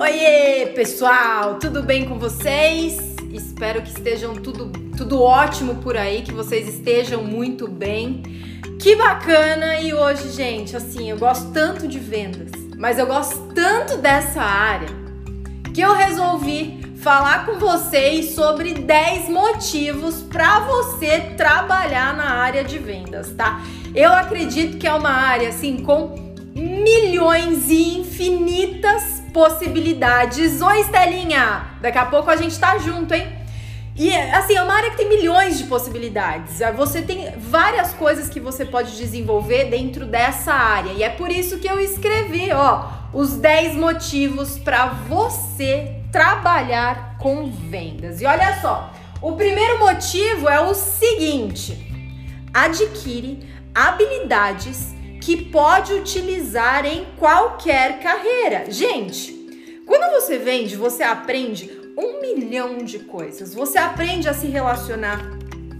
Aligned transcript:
Oiê, 0.00 0.64
pessoal, 0.68 1.58
tudo 1.58 1.82
bem 1.82 2.06
com 2.06 2.18
vocês? 2.18 2.96
Espero 3.30 3.82
que 3.82 3.90
estejam 3.90 4.32
tudo, 4.32 4.72
tudo 4.96 5.20
ótimo 5.22 5.74
por 5.74 5.94
aí, 5.94 6.22
que 6.22 6.32
vocês 6.32 6.66
estejam 6.66 7.22
muito 7.22 7.68
bem. 7.68 8.22
Que 8.80 8.96
bacana! 8.96 9.78
E 9.78 9.92
hoje, 9.92 10.30
gente, 10.30 10.74
assim, 10.74 11.10
eu 11.10 11.18
gosto 11.18 11.52
tanto 11.52 11.86
de 11.86 11.98
vendas, 11.98 12.50
mas 12.78 12.98
eu 12.98 13.06
gosto 13.06 13.52
tanto 13.52 13.98
dessa 13.98 14.40
área 14.40 14.88
que 15.74 15.82
eu 15.82 15.94
resolvi 15.94 16.80
falar 16.96 17.44
com 17.44 17.58
vocês 17.58 18.30
sobre 18.30 18.72
10 18.72 19.28
motivos 19.28 20.22
para 20.22 20.60
você 20.60 21.20
trabalhar 21.36 22.16
na 22.16 22.36
área 22.36 22.64
de 22.64 22.78
vendas, 22.78 23.34
tá? 23.34 23.62
Eu 23.94 24.14
acredito 24.14 24.78
que 24.78 24.86
é 24.86 24.94
uma 24.94 25.10
área 25.10 25.50
assim 25.50 25.76
com 25.76 26.34
milhões 26.54 27.68
e 27.68 27.98
infinitas 27.98 29.19
possibilidades. 29.32 30.60
Oi, 30.60 30.80
Estelinha! 30.80 31.66
Daqui 31.80 31.98
a 31.98 32.06
pouco 32.06 32.30
a 32.30 32.36
gente 32.36 32.58
tá 32.58 32.78
junto, 32.78 33.14
hein? 33.14 33.40
E 33.96 34.14
assim, 34.14 34.54
é 34.54 34.62
uma 34.62 34.74
área 34.74 34.90
que 34.90 34.96
tem 34.96 35.08
milhões 35.08 35.58
de 35.58 35.64
possibilidades. 35.64 36.60
Você 36.76 37.02
tem 37.02 37.32
várias 37.36 37.92
coisas 37.92 38.28
que 38.28 38.40
você 38.40 38.64
pode 38.64 38.96
desenvolver 38.96 39.66
dentro 39.66 40.06
dessa 40.06 40.52
área. 40.52 40.92
E 40.92 41.02
é 41.02 41.08
por 41.08 41.30
isso 41.30 41.58
que 41.58 41.68
eu 41.68 41.78
escrevi, 41.78 42.50
ó, 42.52 42.86
os 43.12 43.34
10 43.34 43.76
motivos 43.76 44.58
para 44.58 44.86
você 44.86 45.96
trabalhar 46.10 47.16
com 47.18 47.50
vendas. 47.50 48.20
E 48.20 48.26
olha 48.26 48.60
só, 48.60 48.90
o 49.20 49.32
primeiro 49.32 49.78
motivo 49.80 50.48
é 50.48 50.60
o 50.60 50.72
seguinte: 50.72 51.76
adquire 52.54 53.46
habilidades 53.74 54.94
que 55.20 55.44
pode 55.44 55.92
utilizar 55.92 56.86
em 56.86 57.04
qualquer 57.18 58.00
carreira. 58.00 58.70
Gente, 58.70 59.32
quando 59.86 60.20
você 60.20 60.38
vende, 60.38 60.76
você 60.76 61.02
aprende 61.02 61.70
um 61.96 62.20
milhão 62.20 62.78
de 62.78 63.00
coisas. 63.00 63.54
Você 63.54 63.78
aprende 63.78 64.28
a 64.28 64.32
se 64.32 64.46
relacionar, 64.46 65.20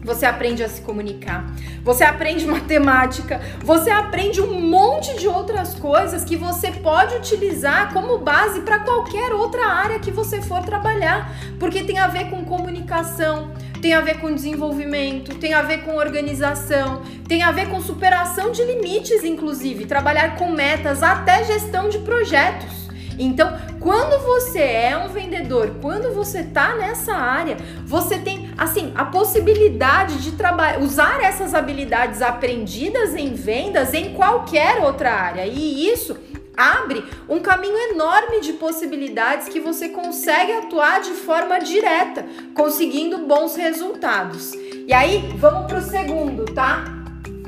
você 0.05 0.27
aprende 0.27 0.63
a 0.63 0.69
se 0.69 0.83
comunicar, 0.83 1.45
você 1.83 2.05
aprende 2.05 2.45
matemática, 2.47 3.41
você 3.63 3.91
aprende 3.91 4.41
um 4.41 4.61
monte 4.61 5.17
de 5.19 5.29
outras 5.29 5.75
coisas 5.75 6.25
que 6.25 6.37
você 6.37 6.71
pode 6.73 7.15
utilizar 7.17 7.93
como 7.93 8.19
base 8.19 8.61
para 8.61 8.81
qualquer 8.81 9.33
outra 9.33 9.67
área 9.67 9.99
que 9.99 10.11
você 10.11 10.43
for 10.43 10.63
trabalhar, 10.65 11.33
porque 11.59 11.83
tem 11.83 11.99
a 11.99 12.07
ver 12.07 12.31
com 12.31 12.45
comunicação, 12.45 13.53
tem 13.81 13.95
a 13.95 14.01
ver 14.01 14.19
com 14.19 14.35
desenvolvimento, 14.35 15.35
tem 15.37 15.55
a 15.55 15.63
ver 15.63 15.79
com 15.85 15.97
organização, 15.97 17.03
tem 17.27 17.43
a 17.43 17.51
ver 17.51 17.69
com 17.69 17.81
superação 17.81 18.53
de 18.53 18.63
limites, 18.63 19.25
inclusive, 19.25 19.87
trabalhar 19.87 20.37
com 20.37 20.53
metas, 20.53 21.03
até 21.03 21.45
gestão 21.45 21.89
de 21.89 21.99
projetos. 21.99 22.81
Então, 23.19 23.55
quando 23.79 24.23
você 24.25 24.61
é 24.61 24.97
um 24.97 25.09
vendedor, 25.09 25.77
quando 25.83 26.15
você 26.15 26.43
tá 26.43 26.75
nessa 26.77 27.15
área, 27.15 27.59
você 27.85 28.19
tem 28.19 28.51
assim 28.57 28.93
a 28.95 29.05
possibilidade 29.05 30.23
de 30.23 30.33
trabalhar, 30.33 30.81
usar 30.81 31.23
essas 31.23 31.55
habilidades 31.55 32.23
aprendidas 32.23 33.15
em 33.15 33.35
vendas 33.35 33.93
em 33.93 34.15
qualquer 34.15 34.79
outra 34.79 35.13
área. 35.13 35.47
E 35.47 35.87
isso 35.87 36.17
abre 36.57 37.05
um 37.29 37.41
caminho 37.41 37.77
enorme 37.93 38.41
de 38.41 38.55
possibilidades 38.55 39.49
que 39.49 39.61
você 39.61 39.89
consegue 39.89 40.53
atuar 40.53 41.01
de 41.01 41.13
forma 41.13 41.59
direta, 41.59 42.25
conseguindo 42.55 43.27
bons 43.27 43.57
resultados. 43.57 44.53
E 44.87 44.93
aí, 44.93 45.33
vamos 45.37 45.67
para 45.67 45.79
o 45.79 45.83
segundo, 45.83 46.45
tá? 46.47 46.85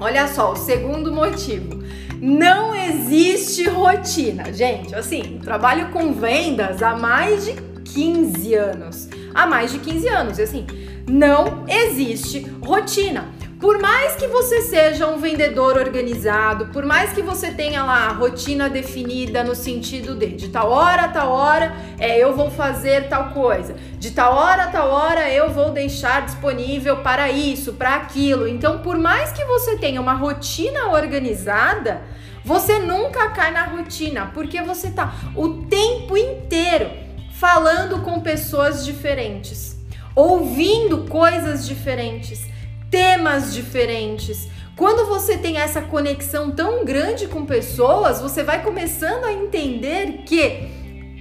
Olha 0.00 0.26
só, 0.26 0.52
o 0.52 0.56
segundo 0.56 1.12
motivo. 1.12 1.82
Não 2.20 2.74
existe 2.74 3.68
rotina. 3.68 4.52
Gente, 4.52 4.94
assim, 4.94 5.40
trabalho 5.42 5.90
com 5.90 6.12
vendas 6.12 6.82
há 6.82 6.96
mais 6.96 7.44
de 7.44 7.54
15 7.92 8.54
anos. 8.54 9.08
Há 9.34 9.46
mais 9.46 9.72
de 9.72 9.78
15 9.78 10.08
anos, 10.08 10.38
assim, 10.38 10.66
não 11.08 11.64
existe 11.68 12.40
rotina. 12.64 13.28
Por 13.62 13.78
mais 13.78 14.16
que 14.16 14.26
você 14.26 14.60
seja 14.60 15.06
um 15.06 15.18
vendedor 15.18 15.76
organizado, 15.76 16.66
por 16.72 16.84
mais 16.84 17.12
que 17.12 17.22
você 17.22 17.52
tenha 17.52 17.84
lá 17.84 18.08
a 18.08 18.12
rotina 18.12 18.68
definida 18.68 19.44
no 19.44 19.54
sentido 19.54 20.16
de 20.16 20.32
de 20.32 20.48
tal 20.48 20.68
hora 20.68 21.02
a 21.02 21.08
tal 21.08 21.30
hora 21.30 21.72
é, 21.96 22.18
eu 22.18 22.34
vou 22.34 22.50
fazer 22.50 23.08
tal 23.08 23.30
coisa, 23.30 23.76
de 24.00 24.10
tal 24.10 24.34
hora 24.34 24.64
a 24.64 24.66
tal 24.66 24.90
hora 24.90 25.30
eu 25.30 25.52
vou 25.52 25.70
deixar 25.70 26.22
disponível 26.22 26.96
para 27.04 27.30
isso, 27.30 27.74
para 27.74 27.94
aquilo. 27.94 28.48
Então, 28.48 28.80
por 28.80 28.98
mais 28.98 29.30
que 29.30 29.44
você 29.44 29.76
tenha 29.76 30.00
uma 30.00 30.14
rotina 30.14 30.88
organizada, 30.88 32.02
você 32.44 32.80
nunca 32.80 33.30
cai 33.30 33.52
na 33.52 33.62
rotina, 33.62 34.28
porque 34.34 34.60
você 34.60 34.90
tá 34.90 35.14
o 35.36 35.66
tempo 35.66 36.16
inteiro 36.16 36.90
falando 37.34 38.02
com 38.02 38.18
pessoas 38.18 38.84
diferentes, 38.84 39.76
ouvindo 40.16 41.06
coisas 41.06 41.64
diferentes 41.64 42.50
temas 42.92 43.54
diferentes. 43.54 44.48
Quando 44.76 45.06
você 45.06 45.38
tem 45.38 45.56
essa 45.56 45.80
conexão 45.80 46.50
tão 46.50 46.84
grande 46.84 47.26
com 47.26 47.46
pessoas, 47.46 48.20
você 48.20 48.42
vai 48.42 48.62
começando 48.62 49.24
a 49.24 49.32
entender 49.32 50.22
que 50.26 50.70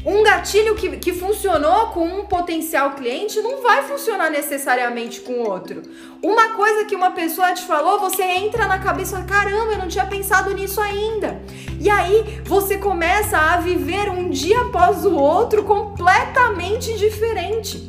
um 0.06 0.24
gatilho 0.24 0.76
que, 0.76 0.98
que 0.98 1.14
funcionou 1.14 1.88
com 1.88 2.04
um 2.06 2.26
potencial 2.26 2.92
cliente 2.96 3.40
não 3.40 3.62
vai 3.62 3.84
funcionar 3.84 4.30
necessariamente 4.30 5.22
com 5.22 5.44
outro. 5.44 5.84
Uma 6.22 6.50
coisa 6.50 6.86
que 6.86 6.96
uma 6.96 7.12
pessoa 7.12 7.54
te 7.54 7.64
falou, 7.64 8.00
você 8.00 8.24
entra 8.24 8.68
na 8.68 8.80
cabeça 8.80 9.20
e 9.20 9.24
caramba, 9.24 9.74
eu 9.74 9.78
não 9.78 9.88
tinha 9.88 10.06
pensado 10.06 10.54
nisso 10.54 10.82
ainda. 10.82 11.42
E 11.80 11.90
aí 11.90 12.42
você 12.44 12.78
começa 12.78 13.38
a 13.38 13.58
viver 13.58 14.10
um 14.10 14.30
dia 14.30 14.62
após 14.62 15.06
o 15.06 15.16
outro 15.16 15.64
completamente 15.64 16.98
diferente. 16.98 17.88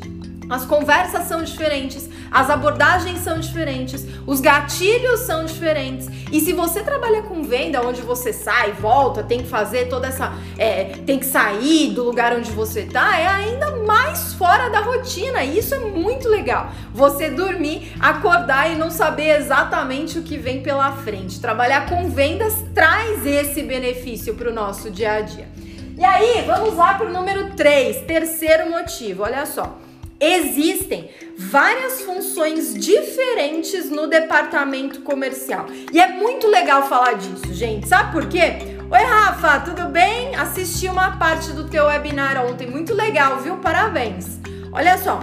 As 0.49 0.65
conversas 0.65 1.23
são 1.27 1.43
diferentes, 1.43 2.07
as 2.33 2.49
abordagens 2.49 3.19
são 3.19 3.39
diferentes, 3.39 4.07
os 4.25 4.41
gatilhos 4.41 5.19
são 5.19 5.45
diferentes. 5.45 6.09
E 6.31 6.41
se 6.41 6.51
você 6.51 6.81
trabalha 6.81 7.21
com 7.21 7.43
venda, 7.43 7.85
onde 7.85 8.01
você 8.01 8.33
sai, 8.33 8.71
volta, 8.71 9.21
tem 9.21 9.43
que 9.43 9.47
fazer 9.47 9.87
toda 9.87 10.07
essa. 10.07 10.33
É, 10.57 10.95
tem 11.05 11.19
que 11.19 11.27
sair 11.27 11.91
do 11.91 12.03
lugar 12.03 12.35
onde 12.35 12.49
você 12.49 12.85
tá, 12.85 13.19
é 13.19 13.27
ainda 13.27 13.75
mais 13.85 14.33
fora 14.33 14.69
da 14.69 14.79
rotina. 14.79 15.43
E 15.43 15.59
isso 15.59 15.75
é 15.75 15.79
muito 15.79 16.27
legal. 16.27 16.71
Você 16.91 17.29
dormir, 17.29 17.93
acordar 17.99 18.71
e 18.71 18.75
não 18.75 18.89
saber 18.89 19.37
exatamente 19.37 20.17
o 20.17 20.23
que 20.23 20.35
vem 20.35 20.63
pela 20.63 20.91
frente. 20.91 21.39
Trabalhar 21.39 21.87
com 21.87 22.09
vendas 22.09 22.55
traz 22.73 23.23
esse 23.27 23.61
benefício 23.61 24.33
para 24.33 24.49
o 24.49 24.53
nosso 24.53 24.89
dia 24.89 25.13
a 25.13 25.21
dia. 25.21 25.47
E 25.95 26.03
aí, 26.03 26.43
vamos 26.47 26.75
lá 26.75 26.95
para 26.95 27.05
o 27.05 27.13
número 27.13 27.51
3, 27.55 28.07
terceiro 28.07 28.71
motivo. 28.71 29.21
Olha 29.21 29.45
só. 29.45 29.77
Existem 30.23 31.09
várias 31.37 32.01
funções 32.01 32.73
diferentes 32.75 33.89
no 33.89 34.07
departamento 34.07 35.01
comercial. 35.01 35.65
E 35.91 35.99
é 35.99 36.13
muito 36.13 36.47
legal 36.47 36.87
falar 36.87 37.15
disso, 37.15 37.53
gente. 37.53 37.89
Sabe 37.89 38.13
por 38.13 38.29
quê? 38.29 38.53
Oi, 38.89 39.03
Rafa, 39.03 39.59
tudo 39.59 39.89
bem? 39.89 40.33
Assisti 40.33 40.87
uma 40.87 41.17
parte 41.17 41.51
do 41.51 41.67
teu 41.67 41.87
webinar 41.87 42.41
ontem, 42.45 42.67
muito 42.67 42.93
legal, 42.93 43.41
viu? 43.41 43.57
Parabéns. 43.57 44.39
Olha 44.71 44.97
só, 44.97 45.19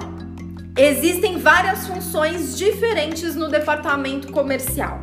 existem 0.77 1.39
várias 1.39 1.87
funções 1.87 2.59
diferentes 2.59 3.35
no 3.35 3.49
departamento 3.49 4.31
comercial. 4.31 5.03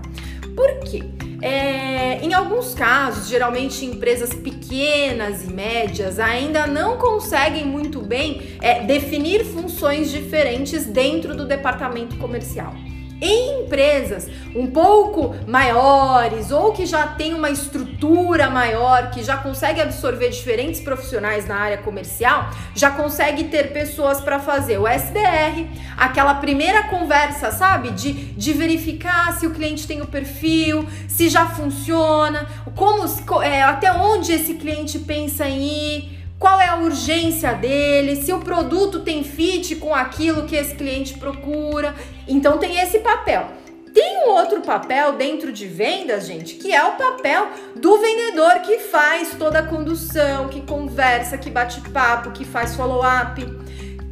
Por 0.56 0.80
quê? 0.82 1.06
É, 1.42 2.20
em 2.24 2.34
alguns 2.34 2.74
casos, 2.74 3.28
geralmente 3.28 3.86
empresas 3.86 4.34
pequenas 4.34 5.44
e 5.44 5.54
médias 5.54 6.20
ainda 6.20 6.66
não 6.66 6.98
conseguem 6.98 7.66
muito 7.66 8.02
bem 8.02 8.42
é, 8.62 8.84
definir 8.84 9.46
funções 9.46 10.10
diferentes 10.10 10.86
dentro 10.86 11.36
do 11.36 11.46
departamento 11.46 12.18
comercial. 12.18 12.74
Em 13.22 13.64
empresas 13.64 14.28
um 14.56 14.68
pouco 14.68 15.36
maiores 15.48 16.52
ou 16.52 16.72
que 16.72 16.86
já 16.86 17.08
tem 17.08 17.34
uma 17.34 17.50
estrutura 17.50 18.50
maior, 18.50 19.12
que 19.12 19.24
já 19.24 19.38
consegue 19.38 19.82
absorver 19.82 20.30
diferentes 20.30 20.82
profissionais 20.82 21.48
na 21.48 21.56
área 21.56 21.78
comercial, 21.78 22.50
já 22.76 22.90
consegue 22.92 23.46
ter 23.46 23.72
pessoas 23.72 24.22
para 24.22 24.40
fazer 24.40 24.78
o 24.78 24.88
SDR, 24.88 25.68
aquela 25.98 26.36
primeira 26.36 26.84
conversa, 26.84 27.52
sabe? 27.52 27.92
De, 27.92 28.14
de 28.14 28.54
verificar 28.54 29.34
se 29.38 29.46
o 29.46 29.52
cliente 29.52 29.88
tem 29.88 30.02
o 30.02 30.08
perfil, 30.08 30.88
se 31.08 31.30
já 31.30 31.46
funciona, 31.46 32.48
como 32.76 33.04
é, 33.44 33.62
até 33.62 33.92
onde 33.92 34.32
esse 34.32 34.56
cliente 34.56 35.00
pensa 35.00 35.48
em 35.48 35.62
ir 35.62 36.17
qual 36.40 36.62
é 36.62 36.68
a 36.68 36.76
urgência 36.76 37.54
dele, 37.54 38.16
se 38.16 38.32
o 38.32 38.40
produto 38.40 39.00
tem 39.00 39.24
fit 39.24 39.76
com 39.76 39.94
aquilo 39.94 40.46
que 40.46 40.56
esse 40.56 40.76
cliente 40.76 41.18
procura. 41.18 41.96
Então 42.28 42.58
tem 42.58 42.80
esse 42.80 43.00
papel. 43.00 43.48
Tem 43.94 44.28
um 44.28 44.30
outro 44.30 44.62
papel 44.62 45.14
dentro 45.14 45.52
de 45.52 45.66
vendas, 45.66 46.28
gente, 46.28 46.56
que 46.56 46.72
é 46.72 46.84
o 46.84 46.92
papel 46.92 47.48
do 47.76 47.98
vendedor 47.98 48.60
que 48.60 48.78
faz 48.78 49.34
toda 49.40 49.60
a 49.60 49.64
condução, 49.64 50.50
que 50.50 50.62
conversa, 50.62 51.38
que 51.38 51.50
bate 51.50 51.82
papo, 51.90 52.30
que 52.30 52.46
faz 52.46 52.76
follow-up. 52.76 53.44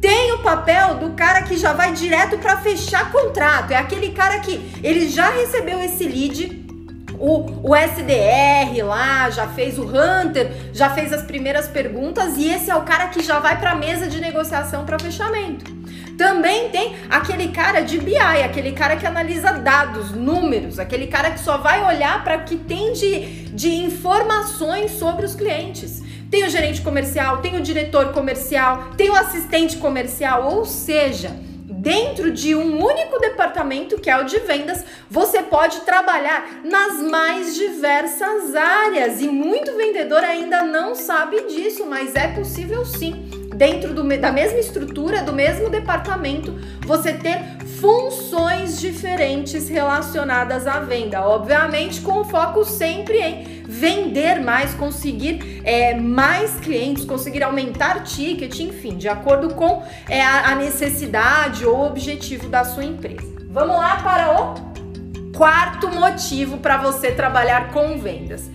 Tem 0.00 0.32
o 0.32 0.42
papel 0.42 0.96
do 0.96 1.10
cara 1.14 1.42
que 1.42 1.56
já 1.56 1.72
vai 1.72 1.92
direto 1.92 2.36
para 2.38 2.56
fechar 2.56 3.12
contrato. 3.12 3.70
É 3.70 3.76
aquele 3.76 4.10
cara 4.10 4.40
que 4.40 4.60
ele 4.82 5.08
já 5.08 5.30
recebeu 5.30 5.80
esse 5.80 6.02
lead, 6.02 6.65
o, 7.18 7.70
o 7.70 7.74
SDR 7.74 8.84
lá, 8.84 9.30
já 9.30 9.46
fez 9.48 9.78
o 9.78 9.84
Hunter, 9.84 10.50
já 10.72 10.90
fez 10.90 11.12
as 11.12 11.22
primeiras 11.22 11.68
perguntas 11.68 12.36
e 12.36 12.48
esse 12.48 12.70
é 12.70 12.76
o 12.76 12.82
cara 12.82 13.08
que 13.08 13.22
já 13.22 13.38
vai 13.38 13.58
para 13.58 13.72
a 13.72 13.74
mesa 13.74 14.06
de 14.06 14.20
negociação 14.20 14.84
para 14.84 14.98
fechamento. 14.98 15.76
Também 16.16 16.70
tem 16.70 16.96
aquele 17.10 17.48
cara 17.48 17.82
de 17.82 17.98
BI, 17.98 18.16
aquele 18.16 18.72
cara 18.72 18.96
que 18.96 19.06
analisa 19.06 19.52
dados, 19.52 20.12
números, 20.12 20.78
aquele 20.78 21.06
cara 21.08 21.30
que 21.30 21.40
só 21.40 21.58
vai 21.58 21.84
olhar 21.84 22.24
para 22.24 22.38
o 22.38 22.44
que 22.44 22.56
tem 22.56 22.92
de, 22.94 23.44
de 23.50 23.68
informações 23.74 24.92
sobre 24.92 25.26
os 25.26 25.34
clientes. 25.34 26.02
Tem 26.30 26.44
o 26.44 26.50
gerente 26.50 26.80
comercial, 26.80 27.38
tem 27.38 27.56
o 27.56 27.60
diretor 27.60 28.12
comercial, 28.12 28.90
tem 28.96 29.10
o 29.10 29.14
assistente 29.14 29.76
comercial, 29.76 30.50
ou 30.52 30.64
seja, 30.64 31.36
dentro 31.86 32.32
de 32.32 32.52
um 32.52 32.84
único 32.84 33.16
departamento, 33.20 34.00
que 34.00 34.10
é 34.10 34.18
o 34.18 34.24
de 34.24 34.40
vendas, 34.40 34.84
você 35.08 35.40
pode 35.40 35.82
trabalhar 35.82 36.62
nas 36.64 37.00
mais 37.00 37.54
diversas 37.54 38.56
áreas. 38.56 39.20
E 39.20 39.28
muito 39.28 39.76
vendedor 39.76 40.24
ainda 40.24 40.64
não 40.64 40.96
sabe 40.96 41.42
disso, 41.42 41.86
mas 41.86 42.16
é 42.16 42.26
possível 42.26 42.84
sim. 42.84 43.35
Dentro 43.56 43.94
do, 43.94 44.06
da 44.18 44.30
mesma 44.30 44.58
estrutura, 44.58 45.22
do 45.22 45.32
mesmo 45.32 45.70
departamento, 45.70 46.54
você 46.84 47.14
ter 47.14 47.56
funções 47.80 48.78
diferentes 48.78 49.66
relacionadas 49.68 50.66
à 50.66 50.80
venda. 50.80 51.26
Obviamente, 51.26 52.02
com 52.02 52.22
foco 52.22 52.64
sempre 52.66 53.18
em 53.18 53.62
vender 53.66 54.40
mais, 54.40 54.74
conseguir 54.74 55.62
é, 55.64 55.94
mais 55.94 56.60
clientes, 56.60 57.06
conseguir 57.06 57.42
aumentar 57.42 58.02
ticket, 58.02 58.60
enfim, 58.60 58.96
de 58.96 59.08
acordo 59.08 59.54
com 59.54 59.82
é, 60.06 60.22
a 60.22 60.54
necessidade 60.54 61.64
ou 61.64 61.86
objetivo 61.86 62.48
da 62.48 62.62
sua 62.62 62.84
empresa. 62.84 63.26
Vamos 63.48 63.76
lá 63.76 63.96
para 64.02 64.42
o 64.42 65.32
quarto 65.32 65.88
motivo 65.88 66.58
para 66.58 66.76
você 66.76 67.10
trabalhar 67.10 67.72
com 67.72 67.98
vendas. 67.98 68.50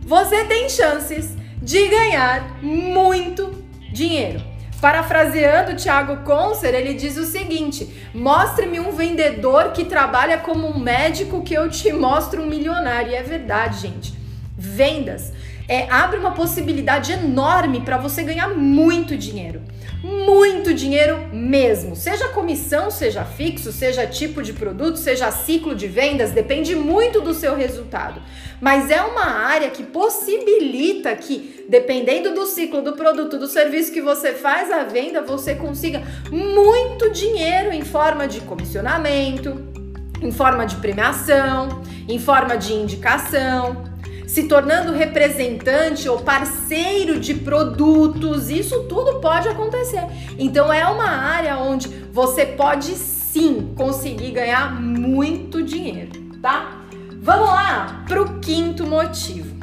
Você 0.00 0.44
tem 0.44 0.68
chances 0.68 1.34
de 1.60 1.88
ganhar 1.88 2.62
muito 2.62 3.63
dinheiro. 3.94 4.42
Parafraseando 4.80 5.76
Thiago 5.76 6.24
Concer, 6.24 6.74
ele 6.74 6.92
diz 6.92 7.16
o 7.16 7.24
seguinte: 7.24 7.88
mostre-me 8.12 8.80
um 8.80 8.90
vendedor 8.90 9.72
que 9.72 9.84
trabalha 9.84 10.36
como 10.36 10.66
um 10.66 10.78
médico 10.78 11.42
que 11.42 11.54
eu 11.54 11.70
te 11.70 11.90
mostro 11.92 12.42
um 12.42 12.46
milionário. 12.46 13.12
E 13.12 13.14
é 13.14 13.22
verdade, 13.22 13.80
gente. 13.80 14.12
Vendas 14.58 15.32
é, 15.66 15.88
abre 15.90 16.18
uma 16.18 16.32
possibilidade 16.32 17.12
enorme 17.12 17.80
para 17.80 17.96
você 17.96 18.22
ganhar 18.22 18.48
muito 18.48 19.16
dinheiro. 19.16 19.62
Muito 20.04 20.74
dinheiro 20.74 21.28
mesmo. 21.32 21.96
Seja 21.96 22.28
comissão, 22.28 22.90
seja 22.90 23.24
fixo, 23.24 23.72
seja 23.72 24.06
tipo 24.06 24.42
de 24.42 24.52
produto, 24.52 24.98
seja 24.98 25.30
ciclo 25.30 25.74
de 25.74 25.86
vendas, 25.86 26.30
depende 26.30 26.76
muito 26.76 27.22
do 27.22 27.32
seu 27.32 27.56
resultado. 27.56 28.20
Mas 28.60 28.90
é 28.90 29.00
uma 29.00 29.24
área 29.24 29.70
que 29.70 29.82
possibilita 29.82 31.16
que, 31.16 31.64
dependendo 31.70 32.34
do 32.34 32.44
ciclo 32.44 32.82
do 32.82 32.92
produto, 32.92 33.38
do 33.38 33.46
serviço 33.46 33.94
que 33.94 34.02
você 34.02 34.34
faz 34.34 34.70
a 34.70 34.84
venda, 34.84 35.22
você 35.22 35.54
consiga 35.54 36.02
muito 36.30 37.10
dinheiro 37.10 37.72
em 37.72 37.82
forma 37.82 38.28
de 38.28 38.42
comissionamento, 38.42 39.58
em 40.20 40.30
forma 40.30 40.66
de 40.66 40.76
premiação, 40.76 41.82
em 42.06 42.18
forma 42.18 42.58
de 42.58 42.74
indicação 42.74 43.93
se 44.34 44.48
tornando 44.48 44.92
representante 44.92 46.08
ou 46.08 46.18
parceiro 46.18 47.20
de 47.20 47.34
produtos, 47.34 48.50
isso 48.50 48.82
tudo 48.88 49.20
pode 49.20 49.46
acontecer. 49.46 50.02
Então 50.36 50.72
é 50.72 50.84
uma 50.88 51.08
área 51.08 51.56
onde 51.56 51.86
você 52.10 52.44
pode 52.44 52.96
sim 52.96 53.72
conseguir 53.76 54.32
ganhar 54.32 54.74
muito 54.74 55.62
dinheiro, 55.62 56.10
tá? 56.42 56.84
Vamos 57.22 57.46
lá 57.46 58.04
para 58.08 58.20
o 58.20 58.40
quinto 58.40 58.84
motivo. 58.84 59.54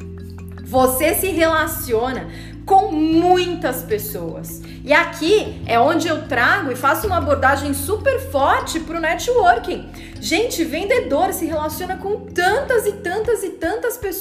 Você 0.63 1.15
se 1.15 1.27
relaciona 1.31 2.29
com 2.65 2.93
muitas 2.93 3.83
pessoas. 3.83 4.61
E 4.85 4.93
aqui 4.93 5.61
é 5.65 5.77
onde 5.77 6.07
eu 6.07 6.27
trago 6.29 6.71
e 6.71 6.75
faço 6.77 7.07
uma 7.07 7.17
abordagem 7.17 7.73
super 7.73 8.19
forte 8.31 8.79
para 8.79 8.97
o 8.97 9.01
networking. 9.01 9.89
Gente, 10.21 10.63
vendedor 10.63 11.33
se 11.33 11.45
relaciona 11.45 11.97
com 11.97 12.21
tantas 12.21 12.85
e 12.85 12.93
tantas 12.93 13.43
e 13.43 13.49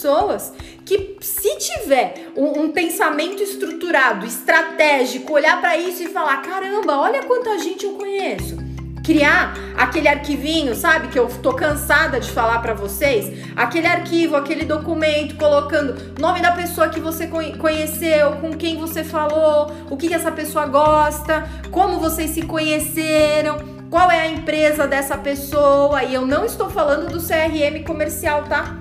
pessoas 0.01 0.53
que 0.87 1.17
se 1.21 1.57
tiver 1.59 2.33
um, 2.35 2.63
um 2.63 2.73
pensamento 2.73 3.43
estruturado, 3.43 4.25
estratégico, 4.25 5.35
olhar 5.35 5.61
para 5.61 5.77
isso 5.77 6.03
e 6.03 6.09
falar, 6.09 6.39
caramba, 6.39 6.99
olha 6.99 7.23
quanta 7.25 7.59
gente 7.59 7.85
eu 7.85 7.93
conheço 7.93 8.71
criar 9.03 9.55
aquele 9.77 10.07
arquivinho, 10.07 10.75
sabe? 10.75 11.09
Que 11.09 11.19
eu 11.19 11.27
tô 11.27 11.55
cansada 11.55 12.21
de 12.21 12.31
falar 12.31 12.61
para 12.61 12.75
vocês. 12.75 13.51
Aquele 13.57 13.87
arquivo, 13.87 14.37
aquele 14.37 14.65
documento, 14.65 15.37
colocando 15.37 16.21
nome 16.21 16.41
da 16.41 16.53
pessoa 16.53 16.89
que 16.91 17.01
você 17.01 17.27
conheceu, 17.27 18.33
com 18.37 18.53
quem 18.53 18.77
você 18.77 19.03
falou, 19.03 19.73
o 19.91 19.97
que, 19.97 20.07
que 20.07 20.15
essa 20.15 20.31
pessoa 20.31 20.67
gosta, 20.67 21.49
como 21.73 21.99
vocês 21.99 22.31
se 22.31 22.43
conheceram, 22.43 23.57
qual 23.91 24.11
é 24.11 24.21
a 24.21 24.29
empresa 24.29 24.87
dessa 24.87 25.17
pessoa. 25.19 26.05
E 26.05 26.15
eu 26.15 26.25
não 26.25 26.45
estou 26.45 26.71
falando 26.71 27.11
do 27.11 27.19
CRM 27.19 27.83
comercial, 27.85 28.45
tá? 28.45 28.80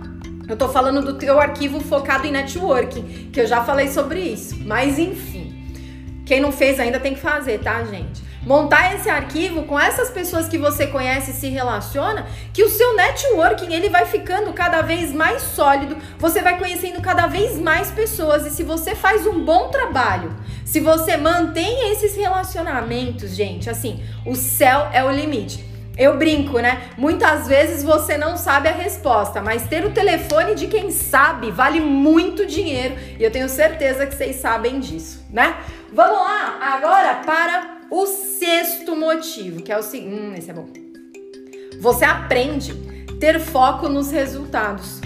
Eu 0.49 0.57
tô 0.57 0.67
falando 0.67 1.01
do 1.01 1.13
teu 1.17 1.39
arquivo 1.39 1.79
focado 1.79 2.25
em 2.27 2.31
networking, 2.31 3.29
que 3.31 3.39
eu 3.39 3.47
já 3.47 3.63
falei 3.63 3.87
sobre 3.87 4.19
isso. 4.19 4.57
Mas 4.65 4.97
enfim, 4.97 5.55
quem 6.25 6.41
não 6.41 6.51
fez 6.51 6.79
ainda 6.79 6.99
tem 6.99 7.13
que 7.13 7.21
fazer, 7.21 7.59
tá, 7.59 7.83
gente? 7.85 8.27
montar 8.41 8.95
esse 8.95 9.09
arquivo 9.09 9.63
com 9.63 9.79
essas 9.79 10.09
pessoas 10.09 10.47
que 10.47 10.57
você 10.57 10.87
conhece 10.87 11.31
e 11.31 11.33
se 11.33 11.49
relaciona, 11.49 12.25
que 12.53 12.63
o 12.63 12.69
seu 12.69 12.95
networking 12.95 13.73
ele 13.73 13.89
vai 13.89 14.05
ficando 14.05 14.53
cada 14.53 14.81
vez 14.81 15.11
mais 15.11 15.41
sólido, 15.41 15.97
você 16.17 16.41
vai 16.41 16.57
conhecendo 16.57 17.01
cada 17.01 17.27
vez 17.27 17.59
mais 17.59 17.91
pessoas 17.91 18.45
e 18.45 18.49
se 18.49 18.63
você 18.63 18.95
faz 18.95 19.27
um 19.27 19.43
bom 19.43 19.69
trabalho, 19.69 20.35
se 20.65 20.79
você 20.79 21.17
mantém 21.17 21.91
esses 21.91 22.15
relacionamentos, 22.15 23.35
gente, 23.35 23.69
assim, 23.69 24.03
o 24.25 24.35
céu 24.35 24.87
é 24.93 25.03
o 25.03 25.11
limite. 25.11 25.68
Eu 25.99 26.17
brinco, 26.17 26.59
né? 26.59 26.91
Muitas 26.97 27.45
vezes 27.45 27.83
você 27.83 28.17
não 28.17 28.37
sabe 28.37 28.69
a 28.69 28.71
resposta, 28.71 29.41
mas 29.41 29.67
ter 29.67 29.85
o 29.85 29.91
telefone 29.91 30.55
de 30.55 30.67
quem 30.67 30.91
sabe 30.91 31.51
vale 31.51 31.81
muito 31.81 32.45
dinheiro 32.45 32.95
e 33.19 33.23
eu 33.23 33.29
tenho 33.29 33.49
certeza 33.49 34.07
que 34.07 34.15
vocês 34.15 34.37
sabem 34.37 34.79
disso, 34.79 35.25
né? 35.29 35.57
Vamos 35.91 36.17
lá 36.17 36.57
agora 36.61 37.15
para 37.25 37.79
o 37.91 38.05
sexto 38.05 38.95
motivo, 38.95 39.61
que 39.61 39.73
é 39.73 39.77
o 39.77 39.83
seguinte, 39.83 40.15
hum, 40.15 40.33
esse 40.37 40.49
é 40.49 40.53
bom. 40.53 40.69
Você 41.81 42.05
aprende 42.05 42.73
ter 43.19 43.37
foco 43.37 43.89
nos 43.89 44.09
resultados. 44.09 45.01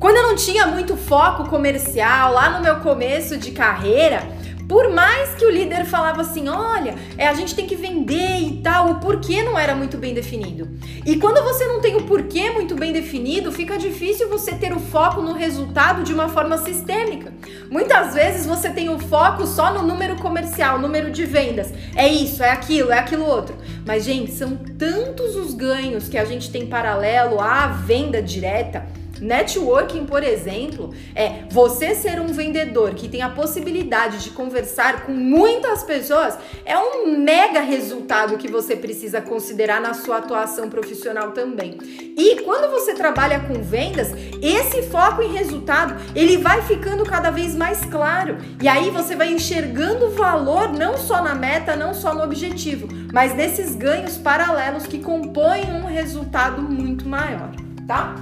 Quando 0.00 0.16
eu 0.16 0.22
não 0.22 0.34
tinha 0.34 0.66
muito 0.66 0.96
foco 0.96 1.50
comercial, 1.50 2.32
lá 2.32 2.48
no 2.56 2.62
meu 2.62 2.76
começo 2.76 3.36
de 3.36 3.50
carreira, 3.50 4.22
por 4.68 4.92
mais 4.92 5.30
que 5.34 5.46
o 5.46 5.50
líder 5.50 5.86
falava 5.86 6.20
assim, 6.20 6.46
olha, 6.48 6.94
é, 7.16 7.26
a 7.26 7.32
gente 7.32 7.54
tem 7.54 7.66
que 7.66 7.74
vender 7.74 8.38
e 8.40 8.60
tal, 8.62 8.90
o 8.90 8.94
porquê 8.96 9.42
não 9.42 9.58
era 9.58 9.74
muito 9.74 9.96
bem 9.96 10.12
definido. 10.12 10.68
E 11.06 11.16
quando 11.16 11.42
você 11.42 11.66
não 11.66 11.80
tem 11.80 11.96
o 11.96 12.04
porquê 12.04 12.50
muito 12.50 12.74
bem 12.74 12.92
definido, 12.92 13.50
fica 13.50 13.78
difícil 13.78 14.28
você 14.28 14.54
ter 14.54 14.74
o 14.74 14.78
foco 14.78 15.22
no 15.22 15.32
resultado 15.32 16.02
de 16.02 16.12
uma 16.12 16.28
forma 16.28 16.58
sistêmica. 16.58 17.32
Muitas 17.70 18.12
vezes 18.12 18.44
você 18.44 18.68
tem 18.68 18.90
o 18.90 18.98
foco 18.98 19.46
só 19.46 19.72
no 19.72 19.82
número 19.82 20.16
comercial, 20.16 20.78
número 20.78 21.10
de 21.10 21.24
vendas. 21.24 21.72
É 21.96 22.06
isso, 22.06 22.42
é 22.42 22.50
aquilo, 22.50 22.92
é 22.92 22.98
aquilo 22.98 23.24
outro. 23.24 23.56
Mas, 23.86 24.04
gente, 24.04 24.32
são 24.32 24.54
tantos 24.54 25.34
os 25.34 25.54
ganhos 25.54 26.08
que 26.08 26.18
a 26.18 26.26
gente 26.26 26.50
tem 26.50 26.66
paralelo 26.66 27.40
à 27.40 27.68
venda 27.68 28.20
direta 28.20 28.86
Networking, 29.20 30.06
por 30.06 30.22
exemplo, 30.22 30.94
é 31.14 31.44
você 31.50 31.94
ser 31.94 32.20
um 32.20 32.28
vendedor 32.28 32.94
que 32.94 33.08
tem 33.08 33.22
a 33.22 33.28
possibilidade 33.28 34.22
de 34.22 34.30
conversar 34.30 35.06
com 35.06 35.12
muitas 35.12 35.82
pessoas, 35.82 36.38
é 36.64 36.78
um 36.78 37.18
mega 37.18 37.60
resultado 37.60 38.36
que 38.38 38.48
você 38.48 38.76
precisa 38.76 39.20
considerar 39.20 39.80
na 39.80 39.94
sua 39.94 40.18
atuação 40.18 40.68
profissional 40.68 41.32
também. 41.32 41.78
E 42.16 42.42
quando 42.42 42.70
você 42.70 42.94
trabalha 42.94 43.40
com 43.40 43.62
vendas, 43.62 44.08
esse 44.42 44.82
foco 44.82 45.22
em 45.22 45.32
resultado, 45.32 45.96
ele 46.14 46.36
vai 46.36 46.62
ficando 46.62 47.04
cada 47.04 47.30
vez 47.30 47.54
mais 47.54 47.84
claro. 47.84 48.38
E 48.62 48.68
aí 48.68 48.90
você 48.90 49.14
vai 49.14 49.32
enxergando 49.32 50.10
valor 50.10 50.72
não 50.72 50.96
só 50.96 51.22
na 51.22 51.34
meta, 51.34 51.76
não 51.76 51.94
só 51.94 52.14
no 52.14 52.22
objetivo, 52.22 52.88
mas 53.12 53.34
nesses 53.34 53.74
ganhos 53.74 54.16
paralelos 54.16 54.86
que 54.86 54.98
compõem 54.98 55.64
um 55.72 55.86
resultado 55.86 56.60
muito 56.62 57.08
maior, 57.08 57.50
tá? 57.86 58.14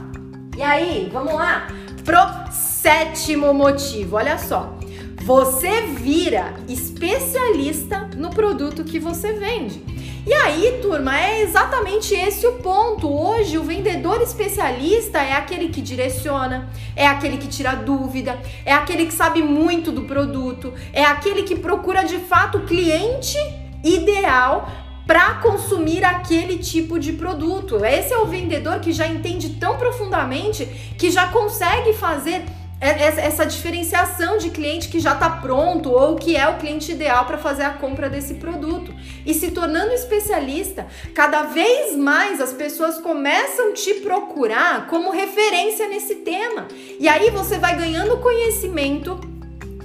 E 0.56 0.62
aí, 0.62 1.10
vamos 1.12 1.34
lá 1.34 1.68
pro 2.02 2.50
sétimo 2.50 3.52
motivo. 3.52 4.16
Olha 4.16 4.38
só. 4.38 4.74
Você 5.22 5.82
vira 5.82 6.54
especialista 6.66 8.08
no 8.16 8.30
produto 8.30 8.82
que 8.82 8.98
você 8.98 9.34
vende. 9.34 9.82
E 10.26 10.32
aí, 10.32 10.78
turma, 10.80 11.20
é 11.20 11.42
exatamente 11.42 12.14
esse 12.14 12.46
o 12.46 12.54
ponto. 12.54 13.06
Hoje, 13.06 13.58
o 13.58 13.64
vendedor 13.64 14.22
especialista 14.22 15.18
é 15.18 15.34
aquele 15.34 15.68
que 15.68 15.82
direciona, 15.82 16.70
é 16.96 17.06
aquele 17.06 17.36
que 17.36 17.48
tira 17.48 17.74
dúvida, 17.74 18.38
é 18.64 18.72
aquele 18.72 19.04
que 19.04 19.12
sabe 19.12 19.42
muito 19.42 19.92
do 19.92 20.04
produto, 20.04 20.72
é 20.92 21.04
aquele 21.04 21.42
que 21.42 21.56
procura 21.56 22.02
de 22.02 22.18
fato 22.18 22.58
o 22.58 22.64
cliente 22.64 23.36
ideal 23.84 24.68
para 25.06 25.34
consumir 25.34 26.04
aquele 26.04 26.58
tipo 26.58 26.98
de 26.98 27.12
produto. 27.12 27.84
Esse 27.84 28.12
é 28.12 28.18
o 28.18 28.26
vendedor 28.26 28.80
que 28.80 28.92
já 28.92 29.06
entende 29.06 29.50
tão 29.50 29.76
profundamente 29.76 30.66
que 30.98 31.10
já 31.10 31.28
consegue 31.28 31.92
fazer 31.92 32.44
essa 32.78 33.46
diferenciação 33.46 34.36
de 34.36 34.50
cliente 34.50 34.88
que 34.88 35.00
já 35.00 35.14
está 35.14 35.30
pronto 35.30 35.90
ou 35.90 36.14
que 36.16 36.36
é 36.36 36.46
o 36.46 36.58
cliente 36.58 36.92
ideal 36.92 37.24
para 37.24 37.38
fazer 37.38 37.62
a 37.62 37.70
compra 37.70 38.10
desse 38.10 38.34
produto. 38.34 38.94
E 39.24 39.32
se 39.32 39.50
tornando 39.50 39.92
especialista, 39.92 40.86
cada 41.14 41.44
vez 41.44 41.96
mais 41.96 42.38
as 42.38 42.52
pessoas 42.52 42.98
começam 42.98 43.70
a 43.70 43.72
te 43.72 43.94
procurar 43.94 44.86
como 44.88 45.10
referência 45.10 45.88
nesse 45.88 46.16
tema. 46.16 46.68
E 47.00 47.08
aí 47.08 47.30
você 47.30 47.56
vai 47.58 47.76
ganhando 47.76 48.18
conhecimento 48.18 49.18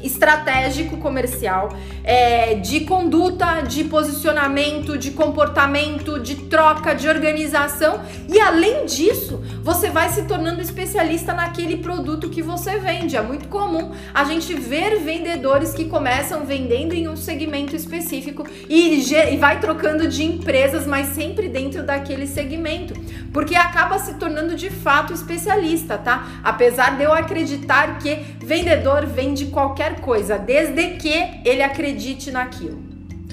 estratégico 0.03 0.97
comercial, 0.97 1.69
é, 2.03 2.55
de 2.55 2.81
conduta, 2.81 3.61
de 3.61 3.83
posicionamento, 3.83 4.97
de 4.97 5.11
comportamento, 5.11 6.19
de 6.19 6.35
troca, 6.35 6.93
de 6.93 7.07
organização. 7.07 8.01
E 8.27 8.39
além 8.39 8.85
disso, 8.85 9.41
você 9.61 9.89
vai 9.89 10.09
se 10.09 10.23
tornando 10.23 10.61
especialista 10.61 11.33
naquele 11.33 11.77
produto 11.77 12.29
que 12.29 12.41
você 12.41 12.79
vende. 12.79 13.15
É 13.15 13.21
muito 13.21 13.47
comum 13.47 13.91
a 14.13 14.23
gente 14.23 14.53
ver 14.55 14.99
vendedores 14.99 15.73
que 15.73 15.85
começam 15.85 16.45
vendendo 16.45 16.93
em 16.93 17.07
um 17.07 17.15
segmento 17.15 17.75
específico 17.75 18.45
e, 18.67 19.01
e 19.13 19.37
vai 19.37 19.59
trocando 19.59 20.07
de 20.07 20.23
empresas, 20.23 20.87
mas 20.87 21.09
sempre 21.09 21.47
dentro 21.47 21.83
daquele 21.83 22.25
segmento, 22.25 22.93
porque 23.31 23.55
acaba 23.55 23.99
se 23.99 24.15
tornando 24.15 24.55
de 24.55 24.69
fato 24.69 25.13
especialista, 25.13 25.97
tá? 25.97 26.27
Apesar 26.43 26.97
de 26.97 27.03
eu 27.03 27.13
acreditar 27.13 27.99
que 27.99 28.15
vendedor 28.39 29.05
vende 29.05 29.45
qualquer 29.47 30.01
coisa, 30.01 30.37
desde 30.37 30.91
que 30.97 31.13
ele 31.45 31.61
acredite 31.61 32.31
naquilo. 32.31 32.81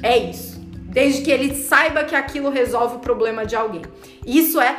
É 0.02 0.16
isso. 0.16 0.58
Desde 0.90 1.22
que 1.22 1.30
ele 1.30 1.54
saiba 1.54 2.04
que 2.04 2.14
aquilo 2.14 2.50
resolve 2.50 2.96
o 2.96 2.98
problema 2.98 3.44
de 3.44 3.54
alguém. 3.54 3.82
Isso 4.26 4.60
é 4.60 4.76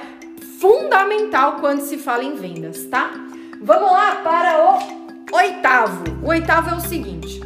fundamental 0.59 1.57
quando 1.61 1.79
se 1.79 1.97
fala 1.97 2.23
em 2.23 2.35
vendas, 2.35 2.85
tá? 2.85 3.11
Vamos 3.61 3.91
lá 3.91 4.15
para 4.15 4.79
o 5.31 5.35
oitavo. 5.35 6.03
O 6.21 6.27
oitavo 6.27 6.69
é 6.71 6.75
o 6.75 6.81
seguinte: 6.81 7.39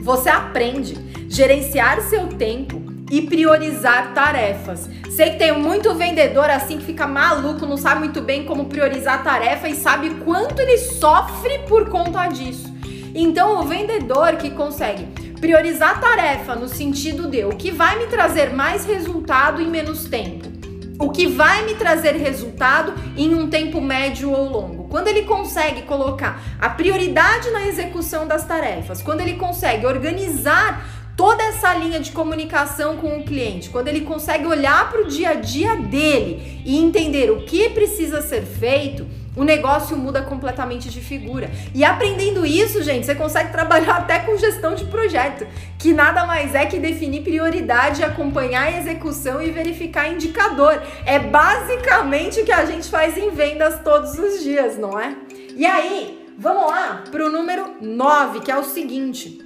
você 0.00 0.30
aprende 0.30 0.94
gerenciar 1.28 2.00
seu 2.00 2.28
tempo 2.28 2.82
e 3.10 3.22
priorizar 3.22 4.14
tarefas. 4.14 4.88
Sei 5.10 5.30
que 5.30 5.38
tem 5.38 5.52
muito 5.52 5.94
vendedor 5.94 6.48
assim 6.50 6.78
que 6.78 6.86
fica 6.86 7.06
maluco, 7.06 7.66
não 7.66 7.76
sabe 7.76 8.00
muito 8.00 8.22
bem 8.22 8.44
como 8.44 8.66
priorizar 8.66 9.22
tarefa 9.22 9.68
e 9.68 9.74
sabe 9.74 10.10
quanto 10.24 10.60
ele 10.60 10.78
sofre 10.78 11.60
por 11.68 11.88
conta 11.90 12.26
disso. 12.28 12.74
Então, 13.14 13.60
o 13.60 13.64
vendedor 13.64 14.36
que 14.36 14.50
consegue 14.50 15.06
priorizar 15.40 16.00
tarefa 16.00 16.54
no 16.54 16.68
sentido 16.68 17.28
de 17.30 17.44
o 17.44 17.50
que 17.50 17.70
vai 17.70 17.98
me 17.98 18.06
trazer 18.06 18.52
mais 18.52 18.84
resultado 18.84 19.62
em 19.62 19.68
menos 19.68 20.06
tempo, 20.06 20.55
o 20.98 21.10
que 21.10 21.26
vai 21.26 21.64
me 21.64 21.74
trazer 21.74 22.12
resultado 22.16 22.94
em 23.16 23.34
um 23.34 23.48
tempo 23.48 23.80
médio 23.80 24.30
ou 24.30 24.48
longo. 24.48 24.84
Quando 24.88 25.08
ele 25.08 25.22
consegue 25.22 25.82
colocar 25.82 26.42
a 26.58 26.68
prioridade 26.68 27.50
na 27.50 27.66
execução 27.66 28.26
das 28.26 28.46
tarefas, 28.46 29.02
quando 29.02 29.20
ele 29.20 29.34
consegue 29.34 29.86
organizar 29.86 30.86
toda 31.16 31.42
essa 31.42 31.74
linha 31.74 31.98
de 31.98 32.12
comunicação 32.12 32.98
com 32.98 33.18
o 33.18 33.24
cliente, 33.24 33.70
quando 33.70 33.88
ele 33.88 34.02
consegue 34.02 34.46
olhar 34.46 34.90
para 34.90 35.02
o 35.02 35.06
dia 35.06 35.30
a 35.30 35.34
dia 35.34 35.76
dele 35.76 36.62
e 36.64 36.78
entender 36.78 37.30
o 37.30 37.44
que 37.44 37.70
precisa 37.70 38.20
ser 38.20 38.42
feito, 38.42 39.06
o 39.36 39.44
negócio 39.44 39.96
muda 39.96 40.22
completamente 40.22 40.88
de 40.88 41.00
figura. 41.00 41.50
E 41.74 41.84
aprendendo 41.84 42.46
isso, 42.46 42.82
gente, 42.82 43.04
você 43.04 43.14
consegue 43.14 43.52
trabalhar 43.52 43.96
até 43.98 44.20
com 44.20 44.36
gestão 44.38 44.74
de 44.74 44.86
projeto, 44.86 45.46
que 45.78 45.92
nada 45.92 46.24
mais 46.26 46.54
é 46.54 46.64
que 46.64 46.78
definir 46.78 47.22
prioridade, 47.22 48.02
acompanhar 48.02 48.62
a 48.62 48.78
execução 48.78 49.42
e 49.42 49.50
verificar 49.50 50.08
indicador. 50.08 50.82
É 51.04 51.18
basicamente 51.18 52.40
o 52.40 52.44
que 52.44 52.52
a 52.52 52.64
gente 52.64 52.88
faz 52.88 53.16
em 53.18 53.30
vendas 53.30 53.80
todos 53.84 54.18
os 54.18 54.42
dias, 54.42 54.78
não 54.78 54.98
é? 54.98 55.14
E 55.54 55.66
aí, 55.66 56.26
vamos 56.38 56.70
lá 56.70 57.04
para 57.10 57.24
o 57.24 57.30
número 57.30 57.76
9, 57.80 58.40
que 58.40 58.50
é 58.50 58.56
o 58.56 58.64
seguinte: 58.64 59.38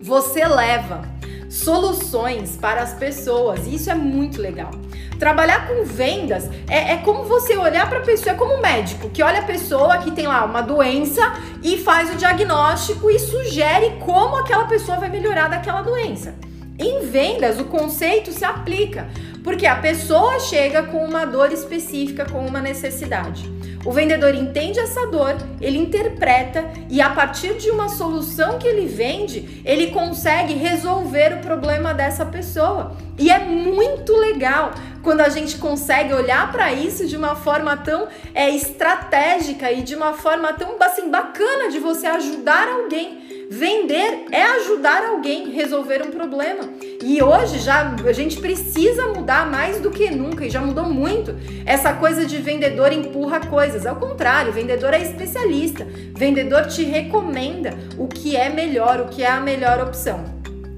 você 0.00 0.46
leva 0.46 1.13
soluções 1.54 2.56
para 2.56 2.82
as 2.82 2.94
pessoas. 2.94 3.66
E 3.66 3.76
isso 3.76 3.88
é 3.88 3.94
muito 3.94 4.42
legal. 4.42 4.72
Trabalhar 5.18 5.68
com 5.68 5.84
vendas 5.84 6.50
é, 6.68 6.94
é 6.94 6.96
como 6.98 7.24
você 7.24 7.56
olhar 7.56 7.88
para 7.88 8.00
a 8.00 8.02
pessoa, 8.02 8.32
é 8.32 8.36
como 8.36 8.54
um 8.54 8.60
médico 8.60 9.08
que 9.08 9.22
olha 9.22 9.38
a 9.38 9.44
pessoa 9.44 9.98
que 9.98 10.10
tem 10.10 10.26
lá 10.26 10.44
uma 10.44 10.60
doença 10.60 11.20
e 11.62 11.78
faz 11.78 12.12
o 12.12 12.16
diagnóstico 12.16 13.08
e 13.08 13.18
sugere 13.20 13.98
como 14.04 14.36
aquela 14.36 14.64
pessoa 14.64 14.98
vai 14.98 15.08
melhorar 15.08 15.48
daquela 15.48 15.82
doença. 15.82 16.34
Em 16.76 17.06
vendas, 17.06 17.60
o 17.60 17.66
conceito 17.66 18.32
se 18.32 18.44
aplica, 18.44 19.06
porque 19.44 19.64
a 19.64 19.76
pessoa 19.76 20.40
chega 20.40 20.82
com 20.82 21.04
uma 21.04 21.24
dor 21.24 21.52
específica, 21.52 22.26
com 22.26 22.44
uma 22.44 22.60
necessidade. 22.60 23.53
O 23.84 23.92
vendedor 23.92 24.34
entende 24.34 24.80
essa 24.80 25.06
dor, 25.06 25.36
ele 25.60 25.78
interpreta 25.78 26.64
e 26.88 27.02
a 27.02 27.10
partir 27.10 27.54
de 27.54 27.70
uma 27.70 27.88
solução 27.88 28.58
que 28.58 28.66
ele 28.66 28.86
vende, 28.86 29.62
ele 29.64 29.88
consegue 29.88 30.54
resolver 30.54 31.34
o 31.34 31.40
problema 31.40 31.92
dessa 31.92 32.24
pessoa. 32.24 32.96
E 33.18 33.30
é 33.30 33.38
muito 33.38 34.16
legal 34.16 34.72
quando 35.02 35.20
a 35.20 35.28
gente 35.28 35.58
consegue 35.58 36.14
olhar 36.14 36.50
para 36.50 36.72
isso 36.72 37.06
de 37.06 37.16
uma 37.16 37.36
forma 37.36 37.76
tão 37.76 38.08
é, 38.34 38.48
estratégica 38.50 39.70
e 39.70 39.82
de 39.82 39.94
uma 39.94 40.14
forma 40.14 40.52
tão 40.54 40.76
assim 40.80 41.10
bacana 41.10 41.70
de 41.70 41.78
você 41.78 42.06
ajudar 42.06 42.68
alguém. 42.68 43.33
Vender 43.50 44.26
é 44.30 44.42
ajudar 44.42 45.04
alguém 45.04 45.50
resolver 45.50 46.02
um 46.02 46.10
problema. 46.10 46.68
E 47.02 47.22
hoje 47.22 47.58
já 47.58 47.94
a 47.94 48.12
gente 48.12 48.40
precisa 48.40 49.08
mudar 49.08 49.50
mais 49.50 49.80
do 49.80 49.90
que 49.90 50.10
nunca 50.10 50.46
e 50.46 50.50
já 50.50 50.60
mudou 50.60 50.84
muito 50.84 51.36
essa 51.66 51.92
coisa 51.92 52.24
de 52.24 52.38
vendedor 52.38 52.92
empurra 52.92 53.40
coisas. 53.40 53.86
Ao 53.86 53.96
contrário, 53.96 54.52
vendedor 54.52 54.94
é 54.94 55.02
especialista. 55.02 55.86
Vendedor 56.14 56.66
te 56.66 56.82
recomenda 56.84 57.74
o 57.98 58.06
que 58.08 58.36
é 58.36 58.48
melhor, 58.48 59.00
o 59.00 59.08
que 59.08 59.22
é 59.22 59.30
a 59.30 59.40
melhor 59.40 59.80
opção. 59.80 60.24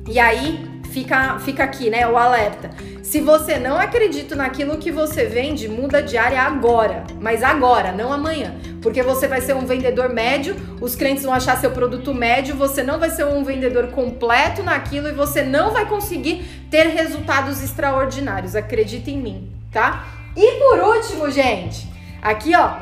E 0.09 0.19
aí 0.19 0.76
fica, 0.97 1.39
fica 1.41 1.63
aqui, 1.63 1.91
né, 1.91 2.09
o 2.09 2.17
alerta. 2.17 2.71
Se 3.03 3.21
você 3.21 3.59
não 3.59 3.79
acredita 3.79 4.35
naquilo 4.35 4.79
que 4.79 4.91
você 4.91 5.27
vende, 5.27 5.69
muda 5.69 6.03
de 6.03 6.17
área 6.17 6.41
agora, 6.41 7.05
mas 7.21 7.43
agora, 7.43 7.93
não 7.93 8.11
amanhã, 8.11 8.55
porque 8.81 9.03
você 9.03 9.29
vai 9.29 9.43
ser 9.43 9.55
um 9.55 9.67
vendedor 9.67 10.09
médio, 10.09 10.57
os 10.81 10.97
clientes 10.97 11.23
vão 11.23 11.35
achar 11.35 11.59
seu 11.59 11.71
produto 11.71 12.15
médio, 12.15 12.57
você 12.57 12.83
não 12.83 12.99
vai 12.99 13.11
ser 13.11 13.27
um 13.27 13.45
vendedor 13.45 13.89
completo 13.89 14.63
naquilo 14.63 15.09
e 15.09 15.13
você 15.13 15.43
não 15.43 15.71
vai 15.71 15.85
conseguir 15.85 16.43
ter 16.71 16.87
resultados 16.87 17.63
extraordinários. 17.63 18.57
Acredita 18.57 19.11
em 19.11 19.19
mim, 19.19 19.53
tá? 19.71 20.07
E 20.35 20.59
por 20.59 20.79
último, 20.79 21.31
gente, 21.31 21.87
aqui 22.23 22.57
ó, 22.57 22.77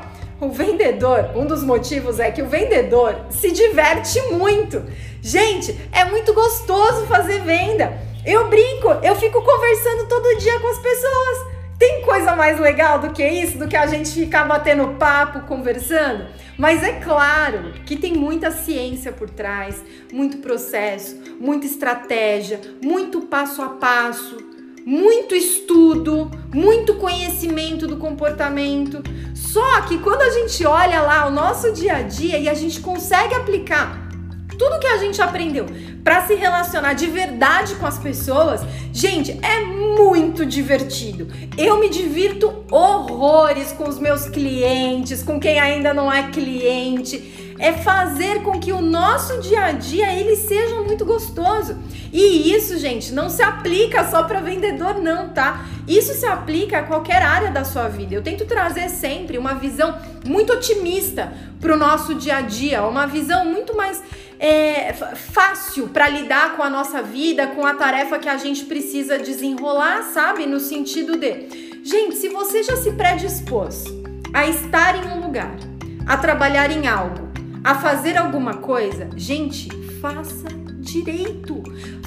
o 0.45 0.51
vendedor, 0.51 1.31
um 1.35 1.47
dos 1.47 1.65
motivos 1.65 2.21
é 2.21 2.31
que 2.31 2.43
o 2.43 2.47
vendedor 2.47 3.27
se 3.31 3.51
diverte 3.51 4.21
muito. 4.33 4.83
Gente, 5.23 5.79
é 5.91 6.05
muito 6.05 6.35
gostoso 6.35 7.07
fazer 7.07 7.41
venda. 7.41 7.99
Eu 8.27 8.49
brinco, 8.49 8.89
eu 9.03 9.17
fico 9.17 9.43
conversando 9.43 10.07
todo 10.09 10.39
dia 10.39 10.61
com 10.61 10.69
as 10.69 10.79
pessoas. 10.79 11.55
Tem 11.79 12.03
coisa 12.03 12.37
mais 12.37 12.61
legal 12.61 12.99
do 12.99 13.11
que 13.11 13.27
isso, 13.27 13.59
do 13.59 13.67
que 13.67 13.77
a 13.77 13.87
gente 13.87 14.11
ficar 14.11 14.45
batendo 14.45 14.97
papo, 14.99 15.41
conversando? 15.41 16.27
Mas 16.57 16.83
é 16.83 17.01
claro 17.01 17.73
que 17.85 17.97
tem 17.97 18.15
muita 18.15 18.51
ciência 18.51 19.11
por 19.11 19.29
trás, 19.29 19.83
muito 20.13 20.39
processo, 20.39 21.21
muita 21.41 21.67
estratégia, 21.67 22.61
muito 22.83 23.23
passo 23.23 23.61
a 23.61 23.71
passo, 23.71 24.37
muito 24.85 25.35
estudo, 25.35 26.31
muito 26.53 26.95
conhecimento 26.95 27.87
do 27.87 27.97
comportamento. 27.97 29.03
Só 29.35 29.81
que 29.83 29.99
quando 29.99 30.23
a 30.23 30.31
gente 30.31 30.65
olha 30.67 31.01
lá 31.01 31.27
o 31.27 31.31
nosso 31.31 31.73
dia 31.73 31.97
a 31.97 32.03
dia 32.03 32.39
e 32.39 32.49
a 32.49 32.55
gente 32.55 32.81
consegue 32.81 33.35
aplicar 33.35 34.05
tudo 34.59 34.79
que 34.79 34.87
a 34.87 34.99
gente 34.99 35.21
aprendeu 35.21 35.67
para 36.03 36.27
se 36.27 36.35
relacionar 36.35 36.93
de 36.93 37.07
verdade 37.07 37.75
com 37.77 37.87
as 37.87 37.99
pessoas, 37.99 38.61
gente, 38.93 39.39
é 39.43 39.65
muito 39.65 40.47
divertido. 40.47 41.29
Eu 41.57 41.79
me 41.81 41.89
divirto 41.89 42.65
horrores 42.71 43.73
com 43.73 43.89
os 43.89 43.99
meus 43.99 44.29
clientes, 44.29 45.23
com 45.23 45.41
quem 45.41 45.59
ainda 45.59 45.93
não 45.93 46.13
é 46.13 46.31
cliente 46.31 47.44
é 47.59 47.73
fazer 47.73 48.43
com 48.43 48.59
que 48.59 48.73
o 48.73 48.81
nosso 48.81 49.41
dia 49.41 49.65
a 49.65 49.73
dia 49.73 50.13
ele 50.13 50.37
seja 50.37 50.81
muito 50.81 51.05
gostoso. 51.05 51.77
E 52.13 52.53
isso, 52.55 52.79
gente, 52.79 53.13
não 53.13 53.29
se 53.29 53.43
aplica 53.43 54.09
só 54.09 54.23
para 54.23 54.41
vendedor 54.41 55.01
não, 55.01 55.31
tá? 55.31 55.65
Isso 55.87 56.15
se 56.15 56.27
aplica 56.27 56.79
a 56.79 56.83
qualquer 56.83 57.23
área 57.23 57.51
da 57.51 57.65
sua 57.65 57.89
vida. 57.89 58.15
Eu 58.15 58.23
tento 58.23 58.45
trazer 58.45 58.89
sempre 58.89 59.37
uma 59.37 59.55
visão 59.55 59.99
muito 60.25 60.53
otimista 60.53 61.33
para 61.61 61.75
o 61.75 61.77
nosso 61.77 62.15
dia 62.15 62.37
a 62.37 62.41
dia, 62.41 62.85
uma 62.85 63.07
visão 63.07 63.45
muito 63.45 63.77
mais 63.77 64.03
é, 64.39 64.93
fácil 64.93 65.89
para 65.89 66.09
lidar 66.09 66.57
com 66.57 66.63
a 66.63 66.71
nossa 66.71 67.03
vida, 67.03 67.47
com 67.49 67.67
a 67.67 67.75
tarefa 67.75 68.19
que 68.19 68.29
a 68.29 68.37
gente 68.37 68.65
precisa 68.65 69.19
desenrolar, 69.19 70.03
sabe? 70.03 70.47
No 70.47 70.61
sentido 70.61 71.17
de, 71.17 71.81
gente, 71.83 72.17
se 72.17 72.29
você 72.29 72.63
já 72.63 72.77
se 72.77 72.93
predispôs 72.93 73.85
a 74.33 74.47
estar 74.47 74.97
em 74.97 75.09
um 75.17 75.25
lugar, 75.25 75.57
a 76.07 76.17
trabalhar 76.17 76.71
em 76.71 76.87
algo, 76.87 77.24
a 77.65 77.75
fazer 77.75 78.19
alguma 78.19 78.55
coisa, 78.55 79.09
gente, 79.17 79.71
faça 79.99 80.49
direito. 80.81 81.63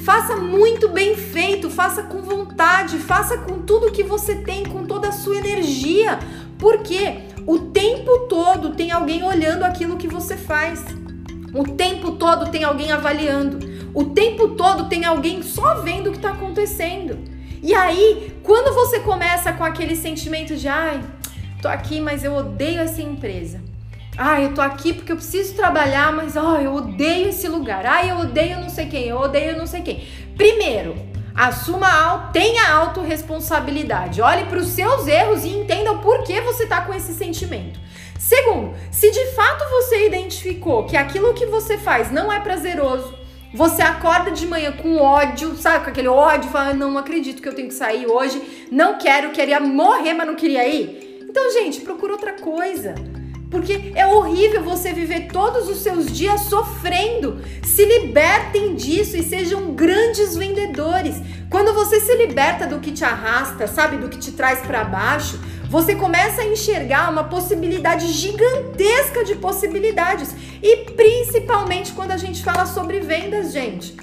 Faça 0.05 0.35
muito 0.35 0.89
bem 0.89 1.17
feito, 1.17 1.67
faça 1.69 2.03
com 2.03 2.21
vontade, 2.21 2.99
faça 2.99 3.39
com 3.39 3.63
tudo 3.63 3.91
que 3.91 4.03
você 4.03 4.35
tem, 4.35 4.63
com 4.63 4.85
toda 4.85 5.09
a 5.09 5.11
sua 5.11 5.35
energia. 5.35 6.19
Porque 6.59 7.23
o 7.47 7.57
tempo 7.57 8.27
todo 8.29 8.75
tem 8.75 8.91
alguém 8.91 9.23
olhando 9.23 9.63
aquilo 9.63 9.97
que 9.97 10.07
você 10.07 10.37
faz. 10.37 10.85
O 11.53 11.63
tempo 11.63 12.11
todo 12.11 12.51
tem 12.51 12.63
alguém 12.63 12.91
avaliando. 12.91 13.57
O 13.95 14.05
tempo 14.05 14.49
todo 14.49 14.87
tem 14.87 15.05
alguém 15.05 15.41
só 15.41 15.81
vendo 15.81 16.07
o 16.07 16.11
que 16.11 16.17
está 16.17 16.29
acontecendo. 16.29 17.17
E 17.63 17.73
aí, 17.73 18.37
quando 18.43 18.75
você 18.75 18.99
começa 18.99 19.51
com 19.51 19.63
aquele 19.63 19.95
sentimento 19.95 20.55
de 20.55 20.67
ai, 20.67 21.01
tô 21.61 21.67
aqui, 21.67 21.99
mas 21.99 22.23
eu 22.23 22.35
odeio 22.35 22.79
essa 22.79 23.01
empresa. 23.01 23.59
Ah, 24.17 24.41
eu 24.41 24.55
tô 24.55 24.61
aqui 24.61 24.93
porque 24.93 25.11
eu 25.11 25.15
preciso 25.15 25.53
trabalhar, 25.53 26.11
mas 26.11 26.35
oh, 26.35 26.55
eu 26.55 26.73
odeio 26.73 27.29
esse 27.29 27.47
lugar. 27.47 27.85
Ah, 27.85 28.03
eu 28.03 28.17
odeio 28.17 28.59
não 28.59 28.69
sei 28.69 28.87
quem, 28.87 29.03
eu 29.03 29.17
odeio 29.17 29.55
não 29.55 29.67
sei 29.67 29.81
quem. 29.81 30.07
Primeiro, 30.35 30.95
assuma, 31.35 32.31
tenha 32.33 32.67
autorresponsabilidade. 32.67 34.19
Olhe 34.19 34.45
para 34.45 34.57
os 34.57 34.69
seus 34.69 35.05
erros 35.05 35.45
e 35.45 35.49
entenda 35.49 35.91
o 35.91 35.99
porquê 35.99 36.41
você 36.41 36.65
tá 36.65 36.81
com 36.81 36.95
esse 36.95 37.13
sentimento. 37.13 37.79
Segundo, 38.17 38.73
se 38.91 39.11
de 39.11 39.25
fato 39.35 39.63
você 39.69 40.07
identificou 40.07 40.87
que 40.87 40.97
aquilo 40.97 41.35
que 41.35 41.45
você 41.45 41.77
faz 41.77 42.11
não 42.11 42.33
é 42.33 42.39
prazeroso, 42.39 43.13
você 43.53 43.83
acorda 43.83 44.31
de 44.31 44.47
manhã 44.47 44.71
com 44.71 44.97
ódio, 44.97 45.55
sabe? 45.55 45.85
Com 45.85 45.91
aquele 45.91 46.07
ódio, 46.07 46.49
fala, 46.49 46.73
não 46.73 46.97
acredito 46.97 47.39
que 47.39 47.47
eu 47.47 47.53
tenho 47.53 47.67
que 47.67 47.73
sair 47.75 48.07
hoje, 48.07 48.67
não 48.71 48.97
quero, 48.97 49.29
queria 49.29 49.59
morrer, 49.59 50.13
mas 50.13 50.25
não 50.25 50.35
queria 50.35 50.67
ir. 50.67 51.23
Então, 51.29 51.53
gente, 51.53 51.81
procura 51.81 52.13
outra 52.13 52.33
coisa. 52.33 52.95
Porque 53.49 53.93
é 53.95 54.05
horrível 54.05 54.61
você 54.61 54.91
viver 54.91 55.27
todos 55.31 55.69
os 55.69 55.77
seus 55.77 56.11
dias 56.11 56.41
sofrendo. 56.41 57.41
Se 57.63 57.85
libertem 57.85 58.75
disso 58.75 59.15
e 59.15 59.23
sejam 59.23 59.73
grandes 59.73 60.35
vendedores. 60.35 61.15
Quando 61.49 61.73
você 61.73 61.99
se 62.01 62.13
liberta 62.15 62.67
do 62.67 62.79
que 62.79 62.91
te 62.91 63.05
arrasta, 63.05 63.65
sabe, 63.65 63.97
do 63.97 64.09
que 64.09 64.17
te 64.17 64.33
traz 64.33 64.59
para 64.59 64.83
baixo, 64.83 65.39
você 65.69 65.95
começa 65.95 66.41
a 66.41 66.45
enxergar 66.45 67.09
uma 67.09 67.23
possibilidade 67.25 68.11
gigantesca 68.11 69.23
de 69.23 69.35
possibilidades. 69.35 70.35
E 70.61 70.91
principalmente 70.91 71.93
quando 71.93 72.11
a 72.11 72.17
gente 72.17 72.43
fala 72.43 72.65
sobre 72.65 72.99
vendas, 72.99 73.53
gente. 73.53 73.95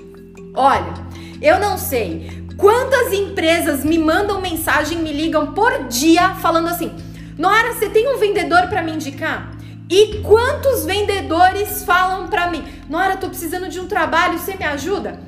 Olha, 0.55 0.95
eu 1.43 1.59
não 1.59 1.77
sei 1.77 2.47
quantas 2.57 3.13
empresas 3.13 3.85
me 3.85 3.99
mandam 3.99 4.41
mensagem, 4.41 4.99
me 4.99 5.13
ligam 5.13 5.53
por 5.53 5.89
dia 5.89 6.35
falando 6.37 6.69
assim: 6.69 6.95
Nora, 7.39 7.73
você 7.73 7.89
tem 7.89 8.09
um 8.15 8.19
vendedor 8.19 8.69
para 8.69 8.83
me 8.83 8.93
indicar? 8.93 9.51
E 9.91 10.21
quantos 10.23 10.85
vendedores 10.85 11.85
falam 11.85 12.29
para 12.29 12.49
mim? 12.51 12.65
Nora, 12.89 13.17
tô 13.17 13.29
precisando 13.29 13.69
de 13.69 13.81
um 13.81 13.87
trabalho, 13.87 14.39
você 14.39 14.57
me 14.57 14.65
ajuda? 14.65 15.19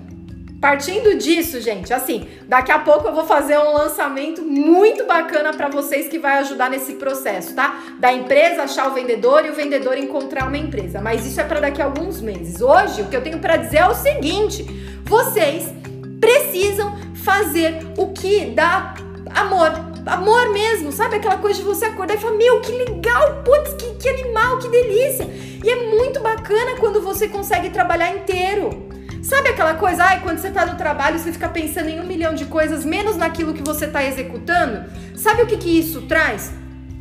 Partindo 0.61 1.17
disso, 1.19 1.61
gente, 1.61 1.93
assim, 1.93 2.27
daqui 2.49 2.73
a 2.73 2.79
pouco 2.79 3.07
eu 3.07 3.15
vou 3.15 3.25
fazer 3.25 3.59
um 3.59 3.75
lançamento 3.75 4.43
muito 4.43 5.05
bacana 5.05 5.53
para 5.53 5.69
vocês 5.69 6.09
que 6.09 6.19
vai 6.19 6.39
ajudar 6.39 6.71
nesse 6.71 6.95
processo, 6.95 7.55
tá? 7.55 7.83
Da 7.99 8.13
empresa 8.13 8.63
achar 8.63 8.89
o 8.89 8.95
vendedor 8.95 9.45
e 9.45 9.51
o 9.51 9.55
vendedor 9.55 9.99
encontrar 9.99 10.49
uma 10.49 10.57
empresa. 10.57 11.01
Mas 11.01 11.27
isso 11.27 11.41
é 11.41 11.45
para 11.45 11.61
daqui 11.61 11.83
a 11.83 11.85
alguns 11.85 12.21
meses. 12.23 12.63
Hoje, 12.63 13.03
o 13.03 13.07
que 13.07 13.17
eu 13.17 13.23
tenho 13.23 13.39
para 13.39 13.57
dizer 13.57 13.79
é 13.79 13.87
o 13.87 13.95
seguinte: 13.95 14.65
vocês 15.05 15.71
precisam 16.19 16.97
fazer 17.15 17.87
o 17.99 18.13
que 18.13 18.47
dá 18.47 18.95
amor 19.35 19.86
amor 20.27 20.53
mesmo, 20.53 20.91
sabe? 20.91 21.17
Aquela 21.17 21.39
coisa 21.39 21.61
de 21.61 21.65
você 21.65 21.85
acordar 21.85 22.15
e 22.15 22.19
falar: 22.19 22.37
Meu, 22.37 22.61
que 22.61 22.73
legal, 22.73 23.43
putz, 23.45 23.75
que, 23.75 23.95
que 23.95 24.09
animal, 24.09 24.59
que 24.59 24.69
delícia. 24.69 25.25
E 25.65 25.71
é 25.71 25.91
muito 25.91 26.21
bacana 26.21 26.77
quando 26.81 27.01
você 27.01 27.29
consegue 27.29 27.71
trabalhar 27.71 28.11
inteiro. 28.11 28.85
Sabe 29.23 29.49
aquela 29.49 29.75
coisa, 29.75 30.05
ai, 30.05 30.21
quando 30.21 30.39
você 30.39 30.51
tá 30.51 30.67
no 30.67 30.77
trabalho, 30.77 31.19
você 31.19 31.33
fica 31.33 31.49
pensando 31.49 31.89
em 31.89 32.01
um 32.01 32.07
milhão 32.07 32.35
de 32.35 32.45
coisas, 32.45 32.85
menos 32.85 33.17
naquilo 33.17 33.55
que 33.55 33.63
você 33.63 33.87
tá 33.87 34.05
executando? 34.05 34.85
Sabe 35.17 35.43
o 35.43 35.47
que, 35.47 35.57
que 35.57 35.79
isso 35.81 36.03
traz? 36.03 36.53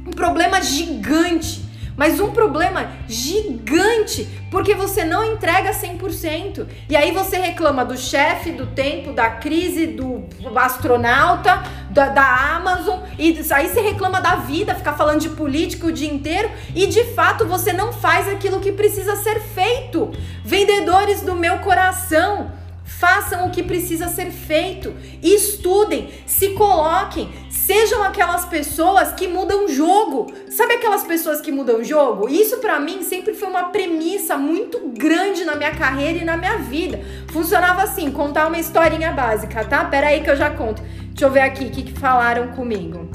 Um 0.08 0.12
problema 0.12 0.62
gigante 0.62 1.65
mas 1.96 2.20
um 2.20 2.32
problema 2.32 2.92
gigante, 3.08 4.28
porque 4.52 4.76
você 4.76 5.04
não 5.04 5.24
entrega 5.24 5.72
100%. 5.72 6.68
E 6.90 6.96
aí 6.96 7.12
você 7.12 7.38
reclama 7.38 7.86
do 7.86 7.98
chefe, 7.98 8.52
do 8.52 8.68
tempo, 8.68 9.14
da 9.14 9.30
crise, 9.30 9.88
do 9.88 10.26
astronauta, 10.56 11.64
da, 11.90 12.10
da 12.10 12.56
Amazon, 12.56 13.00
e 13.18 13.38
aí 13.52 13.70
você 13.70 13.82
reclama 13.82 14.20
da 14.20 14.36
vida, 14.36 14.76
ficar 14.76 14.94
falando 14.94 15.22
de 15.22 15.30
política 15.30 15.88
o 15.88 15.92
dia 15.92 16.12
inteiro, 16.12 16.50
e 16.74 16.88
de 16.88 17.04
fato 17.14 17.46
você 17.46 17.72
não 17.72 17.94
faz 17.94 18.28
aquilo 18.28 18.60
que 18.60 18.72
precisa 18.72 19.16
ser 19.16 19.40
feito. 19.40 20.12
Vendedores 20.44 21.22
do 21.22 21.36
meu 21.36 21.60
coração, 21.60 22.52
façam 22.84 23.48
o 23.48 23.52
que 23.52 23.64
precisa 23.64 24.08
ser 24.08 24.32
feito, 24.32 24.94
estudem, 25.22 26.10
se 26.26 26.50
coloquem, 26.50 27.30
sejam 27.66 28.04
aquelas 28.04 28.46
pessoas 28.46 29.12
que 29.14 29.28
mudam 29.28 29.66
o 29.66 29.68
jogo. 29.68 30.32
Sabe 30.52 30.76
aquelas 30.76 31.04
pessoas 31.04 31.42
que 31.42 31.52
mudam 31.52 31.80
o 31.80 31.84
jogo? 31.84 32.30
Isso 32.30 32.58
para 32.58 32.80
mim 32.80 33.02
sempre 33.02 33.34
foi 33.34 33.50
uma 33.50 33.70
premissa 33.70 34.38
muito 34.38 34.80
grande 34.90 35.44
na 35.44 35.56
minha 35.56 35.74
carreira 35.74 36.20
e 36.20 36.24
na 36.24 36.38
minha 36.38 36.60
vida. 36.60 37.02
Funcionava 37.30 37.82
assim, 37.82 38.12
contar 38.12 38.48
uma 38.48 38.60
historinha 38.60 39.12
básica, 39.12 39.66
tá? 39.66 39.84
Pera 39.86 40.08
aí 40.08 40.22
que 40.22 40.30
eu 40.30 40.36
já 40.36 40.52
conto. 40.52 40.84
Deixa 41.08 41.26
eu 41.26 41.32
ver 41.32 41.40
aqui 41.40 41.66
o 41.66 41.72
que, 41.72 41.82
que 41.82 42.00
falaram 42.00 42.50
comigo. 42.50 43.10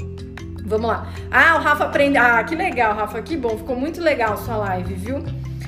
Vamos 0.65 0.87
lá. 0.87 1.07
Ah, 1.31 1.55
o 1.55 1.61
Rafa 1.61 1.85
aprende. 1.85 2.17
Ah, 2.17 2.43
que 2.43 2.53
legal, 2.53 2.93
Rafa, 2.93 3.21
que 3.21 3.37
bom. 3.37 3.57
Ficou 3.57 3.77
muito 3.77 4.01
legal 4.01 4.37
sua 4.37 4.57
live, 4.57 4.95
viu? 4.95 5.23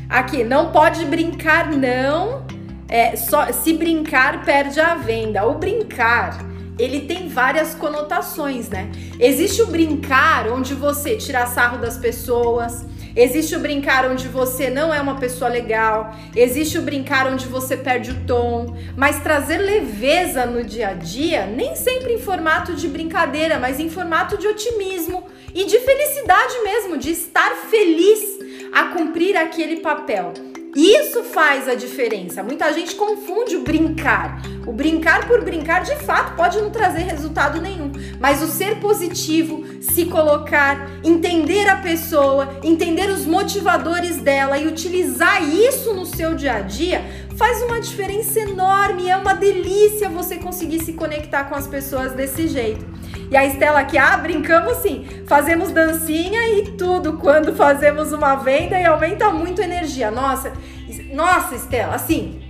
Aqui, 0.10 0.44
não 0.44 0.74
pode 0.74 1.06
brincar, 1.06 1.72
não. 1.72 2.46
É, 2.90 3.16
só, 3.16 3.50
se 3.54 3.72
brincar, 3.72 4.44
perde 4.44 4.82
a 4.82 4.96
venda. 4.96 5.46
O 5.48 5.54
brincar 5.54 6.53
ele 6.78 7.02
tem 7.02 7.28
várias 7.28 7.76
conotações, 7.76 8.70
né? 8.70 8.92
Existe 9.20 9.62
o 9.62 9.68
brincar 9.68 10.48
onde 10.48 10.74
você 10.74 11.16
tira 11.16 11.46
sarro 11.46 11.78
das 11.78 11.98
pessoas, 11.98 12.86
existe 13.16 13.56
o 13.56 13.60
brincar 13.60 14.10
onde 14.10 14.28
você 14.28 14.70
não 14.70 14.94
é 14.94 15.00
uma 15.00 15.16
pessoa 15.16 15.50
legal, 15.50 16.16
existe 16.36 16.78
o 16.78 16.82
brincar 16.82 17.28
onde 17.28 17.46
você 17.46 17.78
perde 17.78 18.12
o 18.12 18.26
tom, 18.26 18.76
mas 18.98 19.22
trazer 19.22 19.58
leveza 19.58 20.46
no 20.46 20.64
dia 20.64 20.90
a 20.90 20.94
dia, 20.94 21.46
nem 21.46 21.76
sempre 21.76 22.14
em 22.14 22.20
formato 22.20 22.74
de 22.74 22.88
brincadeira, 22.88 23.60
mas 23.60 23.80
em 23.80 23.90
formato 23.90 24.38
de 24.38 24.48
otimismo 24.48 25.26
e 25.54 25.66
de 25.66 25.80
felicidade 25.80 26.54
mesmo, 26.64 26.98
de 26.98 27.12
estar 27.12 27.52
feliz 27.70 28.20
a 28.72 28.86
cumprir 28.86 29.38
aquele 29.38 29.78
papel. 29.82 30.34
Isso 30.76 31.24
faz 31.24 31.68
a 31.68 31.76
diferença. 31.76 32.42
Muita 32.42 32.74
gente 32.74 32.96
confunde 32.96 33.56
o 33.56 33.64
brincar. 33.64 34.42
O 34.66 34.72
brincar 34.72 35.28
por 35.28 35.44
brincar, 35.44 35.84
de 35.84 35.96
fato, 35.98 36.36
pode 36.36 36.60
não 36.60 36.72
trazer 36.72 37.02
resultado 37.02 37.62
nenhum. 37.62 37.92
Mas 38.20 38.42
o 38.42 38.48
ser 38.48 38.80
positivo, 38.80 39.64
se 39.82 40.06
colocar, 40.06 40.90
entender 41.04 41.70
a 41.70 41.76
pessoa, 41.76 42.60
entender 42.64 43.10
os 43.10 43.26
motivadores 43.26 44.18
dela 44.18 44.58
e 44.58 44.68
utilizar 44.68 45.44
isso 45.44 45.94
no 45.94 46.08
seu 46.08 46.34
dia 46.34 46.54
a 46.54 46.62
dia, 46.62 47.06
faz 47.38 47.62
uma 47.62 47.80
diferença 47.80 48.40
enorme. 48.40 49.10
É 49.10 49.16
uma 49.16 49.34
delícia 49.34 50.10
você 50.10 50.38
conseguir 50.38 50.84
se 50.84 50.94
conectar 50.94 51.44
com 51.44 51.56
as 51.56 51.68
pessoas 51.68 52.14
desse 52.14 52.48
jeito. 52.48 52.93
E 53.34 53.38
a 53.38 53.48
Estela 53.48 53.80
aqui, 53.80 53.98
ah, 53.98 54.16
brincamos 54.16 54.78
sim, 54.78 55.08
fazemos 55.26 55.72
dancinha 55.72 56.40
e 56.50 56.74
tudo 56.78 57.14
quando 57.14 57.56
fazemos 57.56 58.14
uma 58.14 58.36
venda 58.36 58.80
e 58.80 58.86
aumenta 58.86 59.32
muito 59.32 59.60
a 59.60 59.64
energia. 59.66 60.12
Nossa, 60.12 60.54
nossa, 61.12 61.56
Estela, 61.56 61.96
assim, 61.96 62.44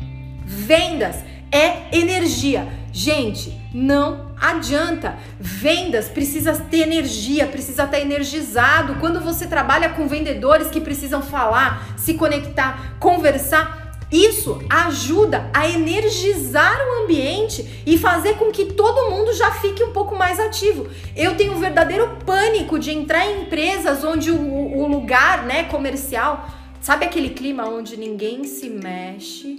vendas 0.46 1.24
é 1.50 1.98
energia. 1.98 2.68
Gente, 2.92 3.58
não 3.74 4.34
adianta. 4.38 5.16
Vendas 5.40 6.10
precisa 6.10 6.54
ter 6.54 6.82
energia, 6.82 7.48
precisa 7.48 7.86
estar 7.86 8.00
energizado. 8.02 8.96
Quando 8.96 9.22
você 9.22 9.48
trabalha 9.48 9.88
com 9.88 10.06
vendedores 10.06 10.68
que 10.68 10.82
precisam 10.82 11.22
falar, 11.22 11.94
se 11.96 12.16
conectar, 12.16 12.98
conversar, 13.00 13.83
isso 14.14 14.62
ajuda 14.70 15.50
a 15.52 15.68
energizar 15.68 16.80
o 16.80 17.04
ambiente 17.04 17.82
e 17.84 17.98
fazer 17.98 18.36
com 18.36 18.52
que 18.52 18.66
todo 18.66 19.10
mundo 19.10 19.34
já 19.34 19.50
fique 19.52 19.84
um 19.84 19.92
pouco 19.92 20.16
mais 20.16 20.40
ativo. 20.40 20.88
Eu 21.16 21.36
tenho 21.36 21.54
um 21.54 21.60
verdadeiro 21.60 22.18
pânico 22.24 22.78
de 22.78 22.92
entrar 22.92 23.26
em 23.26 23.42
empresas 23.42 24.04
onde 24.04 24.30
o, 24.30 24.78
o 24.78 24.88
lugar 24.88 25.44
né, 25.46 25.64
comercial, 25.64 26.48
sabe 26.80 27.06
aquele 27.06 27.30
clima 27.30 27.68
onde 27.68 27.98
ninguém 27.98 28.44
se 28.44 28.70
mexe, 28.70 29.58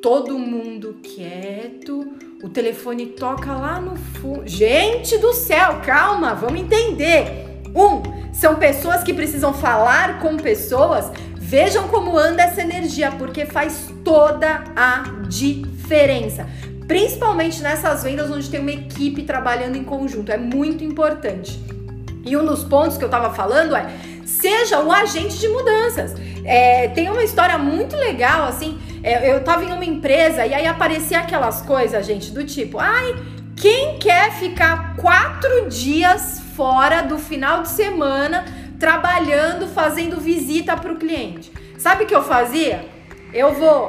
todo 0.00 0.38
mundo 0.38 0.96
quieto, 1.02 2.06
o 2.42 2.48
telefone 2.48 3.06
toca 3.06 3.52
lá 3.52 3.78
no 3.78 3.96
fundo. 3.96 4.48
Gente 4.48 5.18
do 5.18 5.34
céu, 5.34 5.80
calma, 5.84 6.34
vamos 6.34 6.60
entender. 6.60 7.48
Um, 7.74 8.32
são 8.32 8.56
pessoas 8.56 9.02
que 9.02 9.12
precisam 9.12 9.52
falar 9.52 10.20
com 10.20 10.36
pessoas 10.38 11.10
Vejam 11.50 11.88
como 11.88 12.16
anda 12.16 12.44
essa 12.44 12.60
energia, 12.60 13.10
porque 13.10 13.44
faz 13.44 13.92
toda 14.04 14.62
a 14.76 15.02
diferença. 15.26 16.46
Principalmente 16.86 17.60
nessas 17.60 18.04
vendas 18.04 18.30
onde 18.30 18.48
tem 18.48 18.60
uma 18.60 18.70
equipe 18.70 19.24
trabalhando 19.24 19.74
em 19.74 19.82
conjunto, 19.82 20.30
é 20.30 20.36
muito 20.36 20.84
importante. 20.84 21.60
E 22.24 22.36
um 22.36 22.46
dos 22.46 22.62
pontos 22.62 22.96
que 22.96 23.02
eu 23.02 23.08
estava 23.08 23.34
falando 23.34 23.74
é: 23.74 23.84
seja 24.24 24.78
o 24.78 24.92
agente 24.92 25.40
de 25.40 25.48
mudanças. 25.48 26.14
É, 26.44 26.86
tem 26.90 27.10
uma 27.10 27.24
história 27.24 27.58
muito 27.58 27.96
legal, 27.96 28.44
assim. 28.44 28.80
É, 29.02 29.34
eu 29.34 29.42
tava 29.42 29.64
em 29.64 29.72
uma 29.72 29.84
empresa 29.84 30.46
e 30.46 30.54
aí 30.54 30.68
aparecia 30.68 31.18
aquelas 31.18 31.62
coisas, 31.62 32.06
gente, 32.06 32.30
do 32.30 32.44
tipo, 32.44 32.78
ai, 32.78 33.12
quem 33.56 33.98
quer 33.98 34.30
ficar 34.34 34.94
quatro 34.94 35.68
dias 35.68 36.40
fora 36.54 37.02
do 37.02 37.18
final 37.18 37.62
de 37.62 37.70
semana 37.70 38.44
trabalhando, 38.80 39.68
fazendo 39.68 40.20
visita 40.20 40.76
para 40.76 40.92
o 40.92 40.96
cliente? 40.96 41.52
Sabe 41.78 42.02
o 42.02 42.06
que 42.06 42.14
eu 42.14 42.24
fazia? 42.24 42.84
Eu 43.32 43.54
vou 43.54 43.88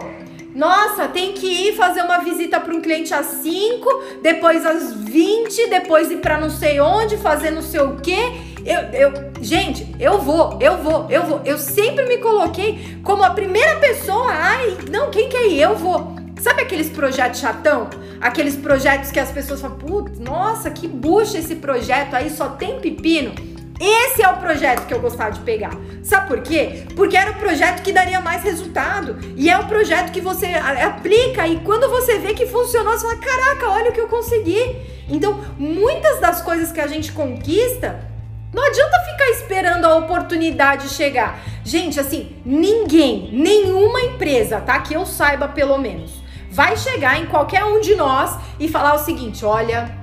nossa, 0.54 1.08
tem 1.08 1.32
que 1.32 1.48
ir 1.48 1.76
fazer 1.78 2.02
uma 2.02 2.18
visita 2.18 2.60
para 2.60 2.74
um 2.74 2.82
cliente 2.82 3.14
às 3.14 3.26
5, 3.26 4.04
depois 4.22 4.66
às 4.66 4.94
20, 4.94 5.70
depois 5.70 6.12
ir 6.12 6.18
para 6.18 6.38
não 6.38 6.50
sei 6.50 6.82
onde, 6.82 7.16
fazer 7.18 7.52
não 7.52 7.62
sei 7.62 7.80
o 7.80 7.96
quê. 7.96 8.20
Eu, 8.66 8.80
eu, 8.92 9.32
gente, 9.42 9.96
eu 9.98 10.20
vou, 10.20 10.58
eu 10.62 10.78
vou, 10.78 11.10
eu 11.10 11.24
vou. 11.24 11.42
Eu 11.46 11.58
sempre 11.58 12.06
me 12.06 12.18
coloquei 12.18 12.98
como 13.02 13.24
a 13.24 13.30
primeira 13.30 13.80
pessoa. 13.80 14.30
Ai, 14.30 14.78
não, 14.92 15.10
quem 15.10 15.30
quer 15.30 15.48
ir? 15.48 15.62
Eu 15.62 15.76
vou. 15.76 16.16
Sabe 16.42 16.64
aqueles 16.64 16.90
projetos 16.90 17.40
chatão? 17.40 17.90
Aqueles 18.20 18.56
projetos 18.56 19.10
que 19.10 19.20
as 19.20 19.32
pessoas 19.32 19.62
falam, 19.62 19.78
putz, 19.78 20.20
nossa, 20.20 20.70
que 20.70 20.88
bucha 20.88 21.38
esse 21.38 21.56
projeto 21.56 22.14
aí, 22.14 22.30
só 22.30 22.50
tem 22.50 22.80
pepino. 22.80 23.32
Esse 23.82 24.22
é 24.22 24.30
o 24.30 24.38
projeto 24.38 24.86
que 24.86 24.94
eu 24.94 25.00
gostava 25.00 25.32
de 25.32 25.40
pegar. 25.40 25.72
Sabe 26.04 26.28
por 26.28 26.42
quê? 26.42 26.84
Porque 26.96 27.18
era 27.18 27.32
o 27.32 27.36
projeto 27.36 27.82
que 27.82 27.92
daria 27.92 28.22
mais 28.22 28.44
resultado. 28.44 29.18
E 29.36 29.50
é 29.50 29.58
o 29.58 29.66
projeto 29.66 30.12
que 30.12 30.22
você 30.22 30.54
aplica 30.54 31.48
e 31.48 31.60
quando 31.62 31.90
você 31.90 32.20
vê 32.20 32.36
que 32.36 32.46
funcionou, 32.46 32.94
você 32.94 33.08
fala: 33.08 33.18
caraca, 33.18 33.70
olha 33.70 33.90
o 33.90 33.94
que 33.94 34.00
eu 34.00 34.08
consegui. 34.08 34.76
Então, 35.10 35.44
muitas 35.58 36.20
das 36.20 36.44
coisas 36.44 36.72
que 36.72 36.80
a 36.80 36.86
gente 36.86 37.12
conquista, 37.12 38.08
não 38.54 38.64
adianta 38.64 39.00
ficar 39.00 39.30
esperando 39.32 39.86
a 39.86 39.96
oportunidade 39.96 40.90
chegar. 40.90 41.40
Gente, 41.64 42.00
assim, 42.00 42.36
ninguém, 42.46 43.30
nenhuma 43.34 44.02
empresa, 44.02 44.62
tá? 44.62 44.80
Que 44.80 44.94
eu 44.94 45.08
saiba 45.08 45.48
pelo 45.48 45.80
menos, 45.80 46.22
vai 46.52 46.78
chegar 46.78 47.20
em 47.20 47.26
qualquer 47.26 47.64
um 47.66 47.82
de 47.82 47.96
nós 47.96 48.38
e 48.60 48.68
falar 48.68 48.94
o 48.94 49.00
seguinte: 49.00 49.44
olha, 49.44 50.01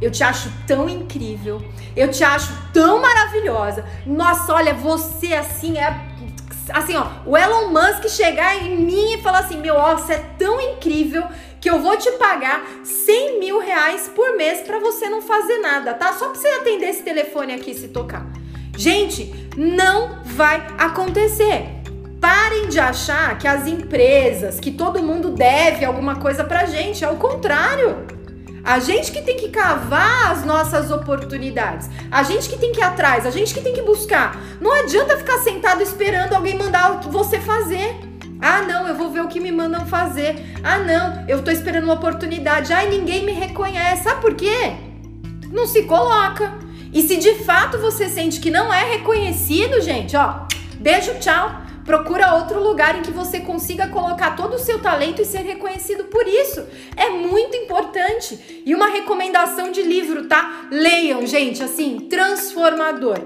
eu 0.00 0.10
te 0.10 0.24
acho 0.24 0.50
tão 0.66 0.88
incrível. 0.88 1.62
Eu 1.94 2.10
te 2.10 2.24
acho 2.24 2.52
tão 2.72 3.00
maravilhosa. 3.00 3.84
Nossa, 4.06 4.52
olha, 4.54 4.74
você 4.74 5.34
assim 5.34 5.78
é. 5.78 6.08
Assim, 6.72 6.96
ó, 6.96 7.06
o 7.26 7.36
Elon 7.36 7.68
Musk 7.68 8.08
chegar 8.08 8.56
em 8.56 8.76
mim 8.76 9.14
e 9.14 9.22
falar 9.22 9.40
assim: 9.40 9.58
Meu, 9.58 9.74
ó, 9.74 9.96
você 9.96 10.14
é 10.14 10.24
tão 10.38 10.60
incrível 10.60 11.24
que 11.60 11.68
eu 11.68 11.78
vou 11.80 11.96
te 11.96 12.10
pagar 12.12 12.64
100 12.82 13.38
mil 13.38 13.60
reais 13.60 14.10
por 14.14 14.36
mês 14.36 14.60
para 14.60 14.78
você 14.78 15.10
não 15.10 15.20
fazer 15.20 15.58
nada, 15.58 15.92
tá? 15.92 16.12
Só 16.14 16.28
pra 16.30 16.40
você 16.40 16.48
atender 16.48 16.86
esse 16.86 17.02
telefone 17.02 17.52
aqui 17.52 17.74
se 17.74 17.88
tocar. 17.88 18.26
Gente, 18.76 19.50
não 19.56 20.22
vai 20.24 20.66
acontecer. 20.78 21.66
Parem 22.18 22.68
de 22.68 22.78
achar 22.78 23.38
que 23.38 23.46
as 23.46 23.66
empresas, 23.66 24.58
que 24.58 24.70
todo 24.70 25.02
mundo 25.02 25.30
deve 25.30 25.84
alguma 25.84 26.16
coisa 26.16 26.44
pra 26.44 26.64
gente. 26.64 27.04
É 27.04 27.10
o 27.10 27.16
contrário. 27.16 28.19
A 28.62 28.78
gente 28.78 29.10
que 29.10 29.22
tem 29.22 29.36
que 29.36 29.48
cavar 29.48 30.32
as 30.32 30.44
nossas 30.44 30.90
oportunidades. 30.90 31.88
A 32.10 32.22
gente 32.22 32.48
que 32.48 32.58
tem 32.58 32.72
que 32.72 32.80
ir 32.80 32.82
atrás, 32.82 33.26
a 33.26 33.30
gente 33.30 33.54
que 33.54 33.60
tem 33.60 33.72
que 33.72 33.82
buscar. 33.82 34.38
Não 34.60 34.72
adianta 34.72 35.16
ficar 35.16 35.38
sentado 35.38 35.82
esperando 35.82 36.34
alguém 36.34 36.56
mandar 36.56 37.00
você 37.00 37.40
fazer. 37.40 37.96
Ah, 38.40 38.62
não, 38.62 38.88
eu 38.88 38.94
vou 38.94 39.10
ver 39.10 39.20
o 39.20 39.28
que 39.28 39.40
me 39.40 39.52
mandam 39.52 39.86
fazer. 39.86 40.36
Ah, 40.62 40.78
não, 40.78 41.24
eu 41.28 41.42
tô 41.42 41.50
esperando 41.50 41.84
uma 41.84 41.94
oportunidade. 41.94 42.72
Ai, 42.72 42.88
ninguém 42.88 43.24
me 43.24 43.32
reconhece. 43.32 44.04
Sabe 44.04 44.20
por 44.20 44.34
quê? 44.34 44.72
Não 45.50 45.66
se 45.66 45.82
coloca. 45.82 46.52
E 46.92 47.02
se 47.02 47.16
de 47.16 47.34
fato 47.44 47.78
você 47.78 48.08
sente 48.08 48.40
que 48.40 48.50
não 48.50 48.72
é 48.72 48.92
reconhecido, 48.92 49.80
gente, 49.80 50.16
ó, 50.16 50.46
beijo, 50.78 51.14
tchau. 51.20 51.69
Procura 51.90 52.34
outro 52.34 52.62
lugar 52.62 52.96
em 52.96 53.02
que 53.02 53.10
você 53.10 53.40
consiga 53.40 53.88
colocar 53.88 54.36
todo 54.36 54.54
o 54.54 54.58
seu 54.60 54.78
talento 54.78 55.20
e 55.20 55.24
ser 55.24 55.40
reconhecido 55.40 56.04
por 56.04 56.24
isso. 56.24 56.64
É 56.96 57.08
muito 57.08 57.56
importante. 57.56 58.62
E 58.64 58.72
uma 58.76 58.86
recomendação 58.86 59.72
de 59.72 59.82
livro, 59.82 60.28
tá? 60.28 60.68
Leiam, 60.70 61.26
gente, 61.26 61.64
assim, 61.64 62.06
transformador. 62.08 63.18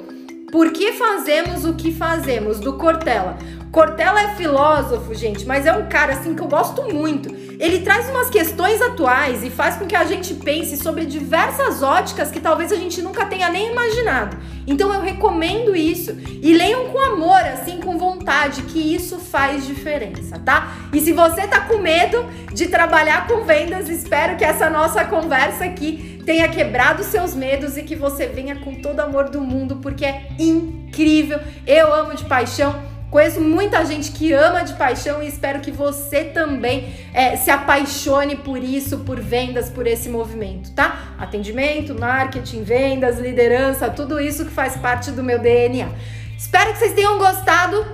Por 0.50 0.72
que 0.72 0.92
fazemos 0.92 1.66
o 1.66 1.74
que 1.74 1.92
fazemos? 1.92 2.59
Do 2.59 2.79
Cortella. 2.79 3.37
Cortella 3.74 4.22
é 4.22 4.28
filósofo, 4.37 5.12
gente, 5.16 5.44
mas 5.44 5.66
é 5.66 5.72
um 5.72 5.88
cara 5.88 6.12
assim 6.12 6.32
que 6.32 6.40
eu 6.40 6.46
gosto 6.46 6.80
muito. 6.94 7.28
Ele 7.58 7.80
traz 7.80 8.08
umas 8.08 8.30
questões 8.30 8.80
atuais 8.80 9.42
e 9.42 9.50
faz 9.50 9.74
com 9.74 9.84
que 9.84 9.96
a 9.96 10.04
gente 10.04 10.32
pense 10.32 10.76
sobre 10.76 11.04
diversas 11.04 11.82
óticas 11.82 12.30
que 12.30 12.38
talvez 12.38 12.70
a 12.70 12.76
gente 12.76 13.02
nunca 13.02 13.26
tenha 13.26 13.48
nem 13.48 13.72
imaginado. 13.72 14.37
Então 14.64 14.94
eu 14.94 15.00
recomendo 15.00 15.74
isso 15.74 16.16
e 16.40 16.52
leiam 16.52 16.90
com 16.90 17.00
amor, 17.00 17.40
assim, 17.40 17.80
com 17.80 17.98
vontade, 17.98 18.62
que 18.62 18.94
isso 18.94 19.18
faz 19.18 19.66
diferença, 19.66 20.38
tá? 20.38 20.72
E 20.92 21.00
se 21.00 21.12
você 21.12 21.44
tá 21.48 21.62
com 21.62 21.78
medo 21.78 22.24
de 22.52 22.68
trabalhar 22.68 23.26
com 23.26 23.42
vendas, 23.42 23.88
espero 23.88 24.37
que 24.37 24.44
essa 24.44 24.70
nossa 24.70 25.04
conversa 25.04 25.64
aqui 25.64 26.22
tenha 26.24 26.48
quebrado 26.48 27.02
seus 27.02 27.34
medos 27.34 27.76
e 27.76 27.82
que 27.82 27.96
você 27.96 28.28
venha 28.28 28.54
com 28.54 28.76
todo 28.76 29.00
amor 29.00 29.30
do 29.30 29.40
mundo, 29.40 29.80
porque 29.82 30.04
é 30.04 30.28
incrível. 30.38 31.40
Eu 31.66 31.92
amo 31.92 32.14
de 32.14 32.24
paixão 32.24 32.93
Conheço 33.14 33.40
muita 33.40 33.85
gente 33.85 34.11
que 34.11 34.33
ama 34.33 34.64
de 34.64 34.72
paixão 34.72 35.22
e 35.22 35.29
espero 35.29 35.61
que 35.61 35.70
você 35.70 36.24
também 36.24 36.92
é, 37.14 37.37
se 37.37 37.48
apaixone 37.48 38.35
por 38.35 38.59
isso, 38.59 38.98
por 39.07 39.20
vendas, 39.20 39.70
por 39.70 39.87
esse 39.87 40.09
movimento, 40.09 40.72
tá? 40.72 41.14
Atendimento, 41.16 41.94
marketing, 41.94 42.64
vendas, 42.64 43.20
liderança, 43.20 43.88
tudo 43.88 44.18
isso 44.18 44.44
que 44.44 44.50
faz 44.50 44.77
parte 44.79 45.12
do 45.12 45.22
meu 45.22 45.38
DNA. 45.38 45.90
Espero 46.37 46.72
que 46.72 46.79
vocês 46.79 46.92
tenham 46.92 47.16
gostado 47.16 47.87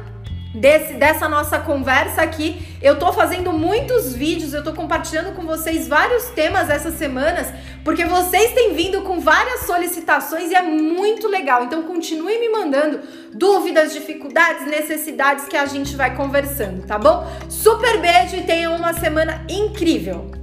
desse, 0.55 0.95
dessa 0.95 1.29
nossa 1.29 1.59
conversa 1.59 2.23
aqui. 2.23 2.67
Eu 2.83 2.99
tô 2.99 3.13
fazendo 3.13 3.53
muitos 3.53 4.15
vídeos, 4.15 4.53
eu 4.53 4.65
tô 4.65 4.73
compartilhando 4.73 5.35
com 5.35 5.43
vocês 5.43 5.87
vários 5.87 6.25
temas 6.31 6.71
essas 6.71 6.95
semanas, 6.95 7.53
porque 7.85 8.05
vocês 8.05 8.53
têm 8.53 8.75
vindo 8.75 9.03
com 9.03 9.21
várias 9.21 9.61
solicitações 9.67 10.51
e 10.51 10.55
é 10.55 10.63
muito 10.63 11.29
legal. 11.29 11.65
Então 11.65 11.83
continue 11.83 12.39
me 12.39 12.49
mandando 12.49 13.01
dúvidas, 13.33 13.93
dificuldades, 13.93 14.67
necessidades 14.67 15.47
que 15.47 15.57
a 15.57 15.67
gente 15.67 15.95
vai 15.95 16.17
conversando, 16.17 16.87
tá 16.87 16.99
bom? 16.99 17.27
Super 17.49 18.01
beijo 18.01 18.37
e 18.37 18.43
tenham 18.43 18.75
uma 18.77 18.93
semana 18.93 19.45
incrível! 19.49 20.40